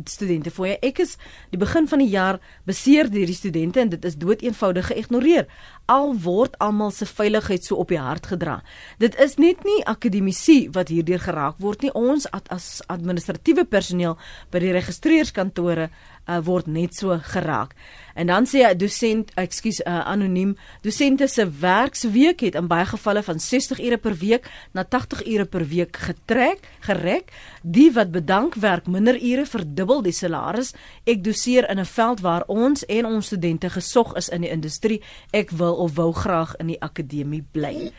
[0.04, 0.76] studente voor jy.
[0.80, 1.16] Ek is
[1.50, 5.46] die begin van die jaar beseer deur die studente en dit is dood eenvoudig geïgnoreer.
[5.86, 8.62] Al word almal se veiligheid so op die hart gedra.
[8.98, 11.92] Dit is net nie akademici wat hierdeur geraak word nie.
[11.92, 14.18] Ons as administratiewe personeel
[14.50, 15.90] by die registreerskantore
[16.28, 17.74] uh, word net so geraak.
[18.14, 23.22] En dan sê 'n dosent, ekskuus, uh, anoniem, dosente se werksweek het in baie gevalle
[23.22, 27.32] van 60 ure per week na 80 ure per week getrek, gerek.
[27.62, 30.74] Die wat bedank werk minder ure verdubbel die salaris.
[31.04, 35.02] Ek doseer in 'n veld waar ons en ons studente gesog is in die industrie.
[35.30, 37.92] Ek wil of wou graag in die akademie bly.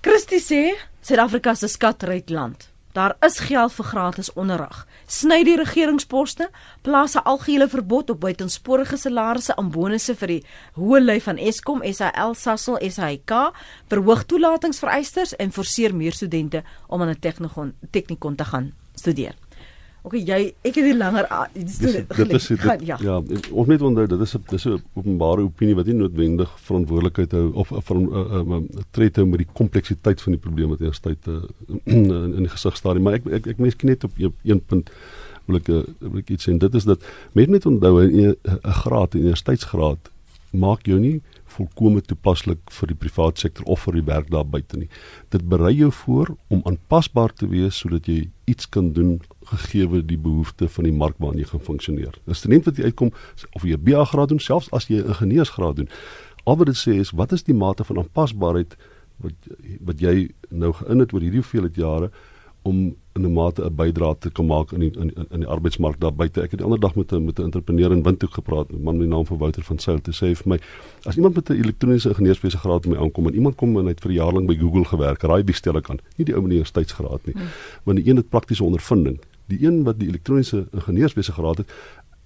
[0.00, 2.69] Christie sê Suid-Afrika se skatryk land.
[2.92, 4.86] Daar is geld vir gratis onderrig.
[5.06, 6.48] Sny die regeringsposte,
[6.82, 11.82] plaas 'n algehele verbod op buitensporige salarisse en bonusse vir die hoë lui van Eskom,
[11.92, 13.52] SAL, Sasol, SAIK,
[13.88, 19.34] verhoog toelatingsvereistes en forceer meer studente om aan 'n tegnikon teknikon te gaan studeer.
[20.02, 21.98] Ok jy ek het hier langer dis dit
[22.32, 22.96] is dit, gaan, ja.
[23.04, 27.32] ja ons moet onthou dit is 'n dis 'n openbare opinie wat nie noodwendig verantwoordelikheid
[27.32, 30.80] hou of van 'n uh, uh, tred hou met die kompleksiteit van die probleem wat
[30.80, 31.42] eers tyd uh,
[31.84, 34.90] in, in die gesig staar maar ek ek, ek mens net op een punt
[35.46, 39.14] wil ek uh, wil ek iets sê dit is dat mense net onthou 'n graad
[39.14, 40.10] 'n universiteitsgraad
[40.50, 41.20] maak jou nie
[41.50, 44.88] volkome toepaslik vir die private sektor of vir die werk daar buite nie.
[45.34, 49.20] Dit berei jou voor om aanpasbaar te wees sodat jy iets kan doen
[49.50, 52.14] gegee die behoeftes van die mark waarin jy gaan funksioneer.
[52.26, 53.12] 'n Student wat jy uitkom
[53.52, 55.88] of jy 'n BA graad doen, selfs as jy 'n ingenieursgraad doen,
[56.44, 58.76] al wat dit sê is wat is die mate van aanpasbaarheid
[59.20, 59.48] wat
[59.80, 62.10] wat jy nou geïn het oor hierdie hoeveelheid jare
[62.62, 66.00] om in 'n mate 'n bydrae te kan maak in die in in die arbeidsmark
[66.00, 66.42] daar buite.
[66.42, 68.96] Ek het die ander dag met 'n met 'n entrepreneur in Windhoek gepraat, 'n man
[68.96, 70.58] met die naam van Wouter van Sail te sê vir my,
[71.04, 73.90] as iemand met 'n elektroniese ingenieurswese graad by my aankom en iemand kom en hy
[73.90, 75.98] het vir 'n jaar lank by Google gewerk, raai wie stel ek aan?
[76.16, 77.48] Nie die ou met die universiteitsgraad nie, hmm.
[77.84, 79.18] want die een het praktiese ondervinding.
[79.46, 81.72] Die een wat die elektroniese ingenieurswese graad het,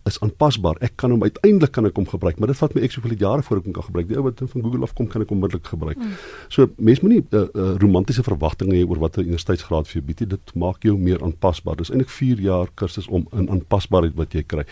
[0.09, 0.77] is aanpasbaar.
[0.85, 3.45] Ek kan hom uiteindelik kan ek hom gebruik, maar dit vat my ek soveel jare
[3.47, 4.09] voor ek hom kan gebruik.
[4.11, 6.01] Die ou wat van Google af kom kan ek onmiddellik gebruik.
[6.01, 6.17] Mm.
[6.53, 10.05] So mense moenie 'n uh, uh, romantiese verwagtinge hê oor wat 'n universiteitsgraad vir jou
[10.07, 10.29] bied.
[10.29, 11.77] Dit maak jou meer aanpasbaar.
[11.77, 14.65] Dis eintlik 4 jaar kursus om in aanpasbaarheid wat jy kry.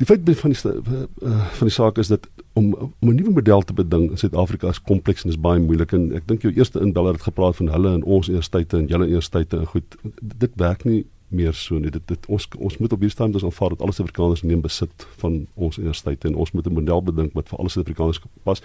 [0.00, 3.62] Die feit van die uh, van die saak is dat om om 'n nuwe model
[3.62, 6.80] te beding in Suid-Afrika is kompleks en is baie moeilik en ek dink jou eerste
[6.80, 10.84] inbeller het gepraat van hulle en ons universiteite en julle universiteite en goed dit werk
[10.84, 11.90] nie meer so nie.
[11.90, 15.06] Dit dit ons ons moet op hierdie stadium dus aanvaar dat alle Suid-Afrikaners neem besit
[15.22, 18.62] van ons universiteite en ons moet 'n model bedink wat vir alle Suid-Afrikaners pas.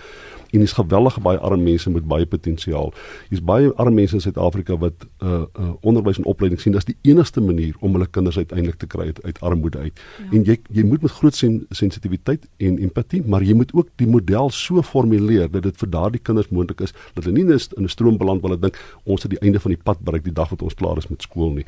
[0.51, 2.93] En dis geweldige baie arme mense met baie potensiaal.
[3.29, 4.93] Hier's baie arme mense in Suid-Afrika wat
[5.23, 8.87] uh, uh, onderwys en opleiding sien as die enigste manier om hulle kinders uiteindelik te
[8.87, 9.99] kry uit, uit armoede uit.
[10.17, 10.31] Ja.
[10.31, 14.07] En jy jy moet met groot sen, sensitiwiteit en empatie, maar jy moet ook die
[14.07, 17.87] model so formuleer dat dit vir daardie kinders moontlik is dat hulle nie in 'n
[17.87, 20.49] stroom beland waar hulle dink ons het die einde van die pad bereik die dag
[20.49, 21.65] wat ons klaar is met skool nie.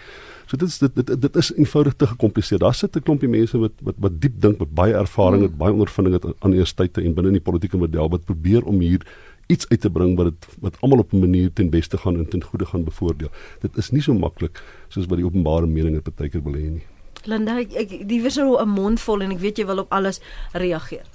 [0.48, 2.60] So dit is dit dit, dit is eenvoudig te gekompliseer.
[2.60, 5.72] Daar sit 'n klompie mense wat wat wat diep dink met baie ervaring, met baie
[5.72, 9.02] ondervinding het aan universiteite en binne in die politieke model wat probeer om hier
[9.48, 12.28] iets uit te bring wat dit wat almal op 'n manier ten beste gaan en
[12.30, 13.30] ten goeie gaan bevoordeel.
[13.60, 16.70] Dit is nie so maklik soos wat die openbare mening dit baie keer wil hê
[16.70, 16.86] nie.
[17.24, 19.92] Linda, ek, ek die was nou 'n mond vol en ek weet jy wil op
[19.92, 20.22] alles
[20.54, 21.06] reageer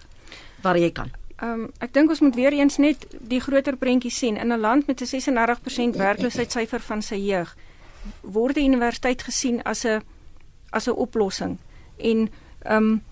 [0.63, 1.11] waar jy kan.
[1.41, 4.61] Ehm um, ek dink ons moet weer eens net die groter prentjie sien in 'n
[4.61, 7.57] land met 'n 36% werkloosheidssyfer van sy jeug
[8.23, 10.03] word die universiteit gesien as 'n
[10.71, 11.59] as 'n oplossing
[11.97, 12.29] en
[12.65, 13.03] ehm um,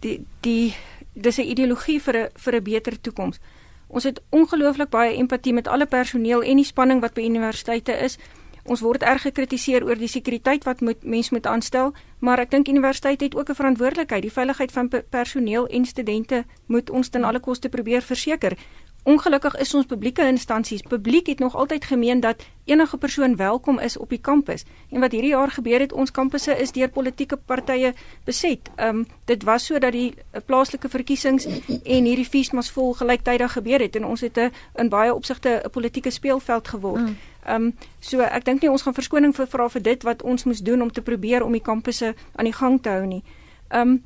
[0.00, 0.74] die die
[1.12, 3.38] dis 'n ideologie vir 'n vir 'n beter toekoms.
[3.86, 8.18] Ons het ongelooflik baie empatie met alle personeel en die spanning wat by universiteite is.
[8.64, 12.68] Ons word erg gekritiseer oor die sekuriteit wat moet mense moet aanstel, maar ek dink
[12.68, 14.22] universiteit het ook 'n verantwoordelikheid.
[14.22, 18.58] Die veiligheid van personeel en studente moet ons ten alle koste probeer verseker.
[19.06, 23.96] Ongelukkig is ons publieke instansies, publiek het nog altyd gemeen dat enige persoon welkom is
[23.96, 24.64] op die kampus.
[24.90, 27.92] En wat hierdie jaar gebeur het, ons kampusse is deur politieke partye
[28.24, 28.70] beset.
[28.74, 33.52] Ehm um, dit was so dat die uh, plaaslike verkiesings en hierdie feesmas vol gelyktydig
[33.52, 37.02] gebeur het en ons het 'n in baie opsigte 'n politieke speelveld geword.
[37.02, 37.16] Mm.
[37.44, 40.44] Ehm um, so ek dink nie ons gaan verskoning vir vra vir dit wat ons
[40.44, 43.22] moes doen om te probeer om die kampusse aan die gang te hou nie.
[43.68, 44.02] Ehm um,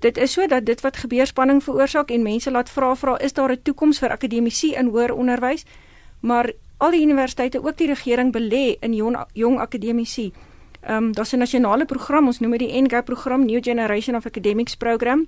[0.00, 3.32] Dit is so dat dit wat gebeur spanning veroorsaak en mense laat vra vra is
[3.32, 5.64] daar 'n toekoms vir akademici in hoër onderwys?
[6.20, 10.32] Maar al die universiteite, ook die regering belê in jong, jong akademici.
[10.80, 14.26] Ehm um, daar's 'n nasionale program, ons noem dit die NGAP program, New Generation of
[14.26, 15.26] Academics program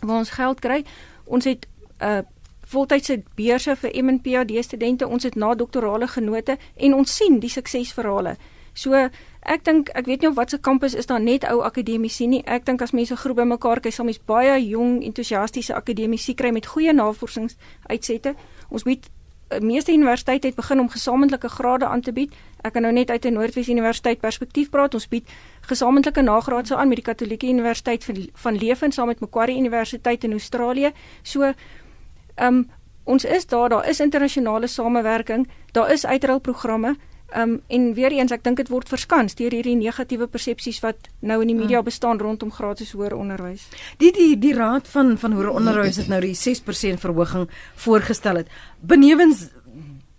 [0.00, 0.84] waar ons geld kry.
[1.24, 1.66] Ons het
[1.98, 2.18] 'n uh,
[2.66, 8.36] voltydse beurse vir MNPhD studente, ons het na doktorale genote en ons sien die suksesverhale.
[8.72, 9.08] So
[9.42, 12.44] Ek dink ek weet nie of wat se kampus is daar net ou akademici nie.
[12.46, 16.68] Ek dink as mense groep bymekaar kry, sal mens baie jong entoesiastiese akademici kry met
[16.70, 18.36] goeie navorsingsuitsette.
[18.70, 19.08] Ons bied
[19.50, 22.36] eh, meeste universiteite het begin om gesamentlike grade aan te bied.
[22.62, 24.94] Ek kan nou net uit 'n Noordwes Universiteit perspektief praat.
[24.94, 25.26] Ons bied
[25.66, 30.32] gesamentlike nagraadse aan met die Katolieke Universiteit van, van Leuven saam met Macquarie Universiteit in
[30.32, 30.92] Australië.
[31.22, 32.70] So ehm um,
[33.04, 36.96] ons is daar, daar is internasionale samewerking, daar is uitruilprogramme.
[37.36, 41.38] Um, en weer eens ek dink dit word verskans deur hierdie negatiewe persepsies wat nou
[41.40, 41.86] in die media mm.
[41.88, 43.64] bestaan rondom gratis hoër onderwys.
[44.02, 47.48] Die die die raad van van hoër onderwys het nou die 6% verhoging
[47.86, 48.52] voorgestel het.
[48.80, 49.48] Benewens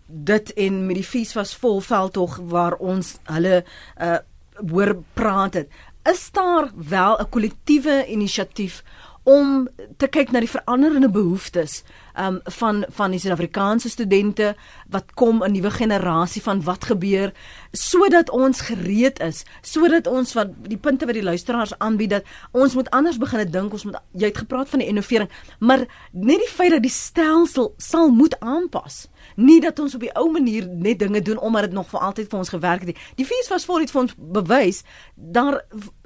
[0.08, 3.64] dit en met die fees was volveld tog waar ons hulle
[3.98, 4.20] uh
[4.54, 5.70] hoor praat het.
[6.06, 8.84] Is daar wel 'n kollektiewe inisiatief
[9.24, 11.84] om te kyk na die veranderende behoeftes
[12.20, 14.56] um van van die Suid-Afrikaanse studente
[14.90, 17.34] wat kom 'n nuwe generasie van wat gebeur
[17.72, 22.74] sodat ons gereed is sodat ons wat die punte wat die luisteraars aanbied dat ons
[22.74, 26.54] moet anders begin dink ons moet jy het gepraat van die innovering maar net die
[26.54, 31.00] feit dat die stelsel sal moet aanpas nie dat ons op die ou manier net
[31.00, 32.98] dinge doen omdat dit nog vir altyd vir ons gewerk het nie.
[33.16, 34.84] Die fees was voor iets vir ons bewys
[35.16, 35.62] daar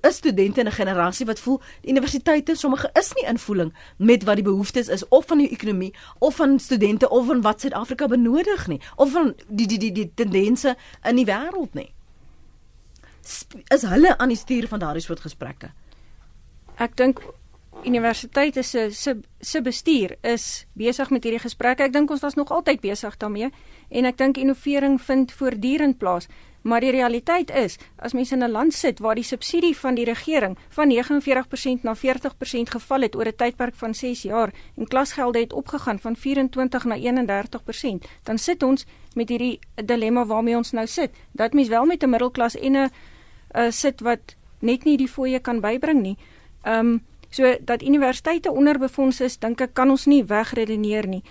[0.08, 4.44] is studente in 'n generasie wat voel universiteite sommige is nie invoeling met wat die
[4.44, 8.82] behoeftes is of van die ekonomie of van studente of van wat Suid-Afrika benodig nie
[8.96, 11.92] of van die die die die tendense in die wêreld nie.
[13.74, 15.72] Is hulle aan die stuur van daardie soort gesprekke?
[16.78, 17.22] Ek dink
[17.86, 21.84] universiteite se se se bestuur is besig met hierdie gesprekke.
[21.84, 23.52] Ek dink ons was nog altyd besig daarmee
[23.90, 26.28] en ek dink innovering vind voortdurend plaas.
[26.68, 30.06] Maar die realiteit is, as mense in 'n land sit waar die subsidie van die
[30.06, 35.40] regering van 49% na 40% geval het oor 'n tydperk van 6 jaar en klasgelde
[35.40, 40.88] het opgegaan van 24 na 31%, dan sit ons met hierdie dilemma waarmee ons nou
[40.88, 41.12] sit.
[41.32, 42.90] Dat mens wel met 'n middelklas en 'n
[43.56, 46.18] uh, sit wat net nie die fooie kan bybring nie.
[46.62, 51.24] Ehm um, so dat universiteite onderbefonds is, dink ek kan ons nie wegredeneer nie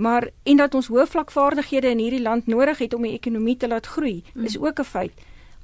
[0.00, 3.68] maar en dat ons hoë vlakvaardighede in hierdie land nodig het om die ekonomie te
[3.68, 4.44] laat groei, mm.
[4.48, 5.12] is ook 'n feit.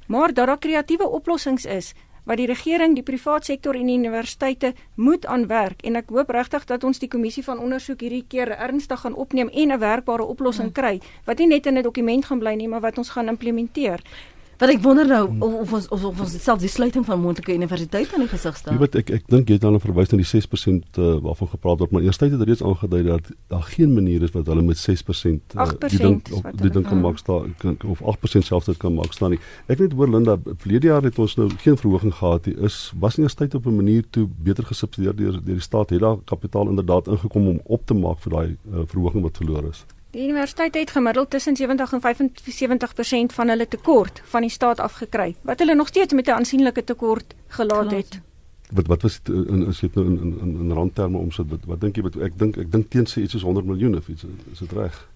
[0.06, 4.74] Maar dat daar kreatiewe oplossings is wat die regering, die privaat sektor en die universiteite
[4.94, 9.00] moet aanwerk en ek hoop regtig dat ons die kommissie van ondersoek hierdie keer ernstig
[9.00, 10.72] gaan opneem en 'n werkbare oplossing mm.
[10.72, 14.00] kry wat nie net in 'n dokument gaan bly nie, maar wat ons gaan implementeer.
[14.58, 18.16] Wat ek wonder nou of ons of, of ons selfs die sluiting van moontlike universiteite
[18.16, 18.74] in die gesig staan.
[18.74, 21.84] Jy weet ek ek dink jy het dan verwys na die 6% uh, waarvan gepraat
[21.84, 24.80] word, maar eerstens het dit reeds aangedui dat daar geen manier is wat hulle met
[24.80, 26.32] 6% uh, die dink
[26.62, 27.52] die dink kan maak staan
[27.84, 29.42] of 8% selfs dit kan maak staan nie.
[29.68, 32.56] Ek weet hoor Linda, verlede jaar het ons nou geen verhoging gehad nie.
[32.64, 36.00] Is was nie universiteit op 'n manier toe beter gesubsidieer deur deur die staat het
[36.00, 39.84] daar kapitaal inderdaad ingekom om op te maak vir daai uh, verhoging wat verloor is.
[40.16, 45.34] Die universiteit het gemiddeld tussen 70 en 75% van hulle tekort van die staat afgekry,
[45.42, 48.20] wat hulle nog steeds met 'n aansienlike tekort gelaat het.
[48.70, 51.80] Wat wat was dit in as jy nou in in in randterme omsit wat, wat
[51.80, 54.24] dink jy wat ek dink ek dink teen sê iets soos 100 miljoen of iets
[54.52, 55.08] is dit reg?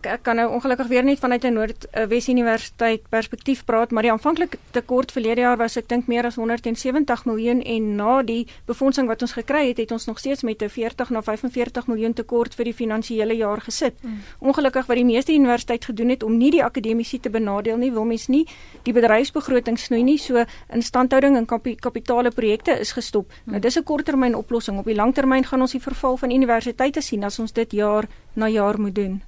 [0.00, 4.58] Ek kan nou ongelukkig weer net vanuit 'n Noordwes Universiteit perspektief praat, maar die aanvanklike
[4.70, 9.22] tekort verlede jaar was ek dink meer as 170 miljoen en na die befondsing wat
[9.22, 12.64] ons gekry het, het ons nog steeds met 'n 40 na 45 miljoen tekort vir
[12.64, 13.94] die finansiële jaar gesit.
[14.00, 14.20] Hmm.
[14.38, 18.04] Ongelukkig wat die meeste universiteit gedoen het om nie die akademici te benadeel nie, wil
[18.04, 18.46] mens nie
[18.82, 21.46] die bedryfsbegroting snoei nie, so instandhouding en
[21.76, 23.32] kapitale projekte is gestop.
[23.44, 23.52] Hmm.
[23.52, 24.78] Nou dis 'n korttermyn oplossing.
[24.78, 28.04] Op die langtermyn gaan ons die verval van universiteite sien as ons dit jaar
[28.34, 29.22] na jaar moet doen.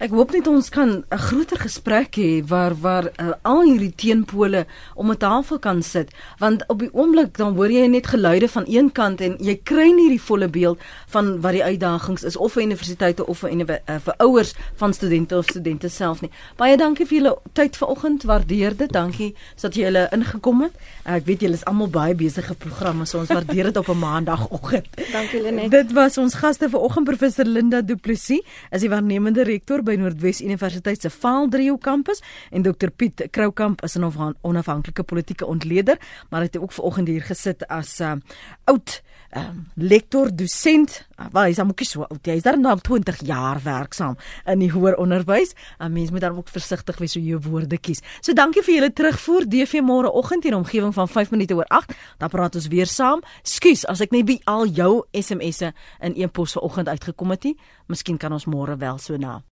[0.00, 4.64] Ek hoop net ons kan 'n groter gesprek hê waar waar uh, al hierdie teenpole
[4.94, 8.64] om 'n tafel kan sit want op die oomblik dan hoor jy net geluide van
[8.66, 10.78] een kant en jy kry nie die volle beeld
[11.12, 15.36] van wat die uitdagings is of vir universiteite of vir uh, vir ouers van studente
[15.36, 16.30] of studente self nie.
[16.56, 18.92] Baie dankie vir julle tyd vanoggend, waardeer dit.
[18.92, 20.72] Dankie dat jy hulle ingekom het.
[21.04, 23.98] Uh, ek weet julle is almal baie besige programme, so ons waardeer dit op 'n
[23.98, 24.88] maandagooggend.
[25.12, 25.70] Dankie Lenet.
[25.70, 28.40] Dit was ons gaste vanoggend professor Linda Du Plessis,
[28.70, 32.22] as die waarnemende rektor by Noordwes Universiteit se Vaaldrio kampus
[32.54, 35.98] en Dr Piet Kroukamp is 'n onafhanklike politieke ontleder,
[36.30, 38.16] maar hy het ook vanoggend hier gesit as 'n uh,
[38.64, 39.02] oud
[39.36, 41.06] um, lektor dosent.
[41.18, 42.26] Uh, Waar is hom kies so oud?
[42.26, 44.16] Hy is daar nou 20 jaar werksaam
[44.46, 45.54] in die hoër onderwys.
[45.78, 48.00] 'n uh, Mens moet dan ook versigtig wees hoe jy woorde kies.
[48.20, 51.94] So dankie vir julle terugvoer DV môreoggend in omgewing van 5 minute oor 8.
[52.18, 53.22] Dan praat ons weer saam.
[53.42, 57.56] Skus as ek net by al jou SMS'e in een pos vanoggend uitgekom het nie.
[57.86, 59.42] Miskien kan ons môre wel so na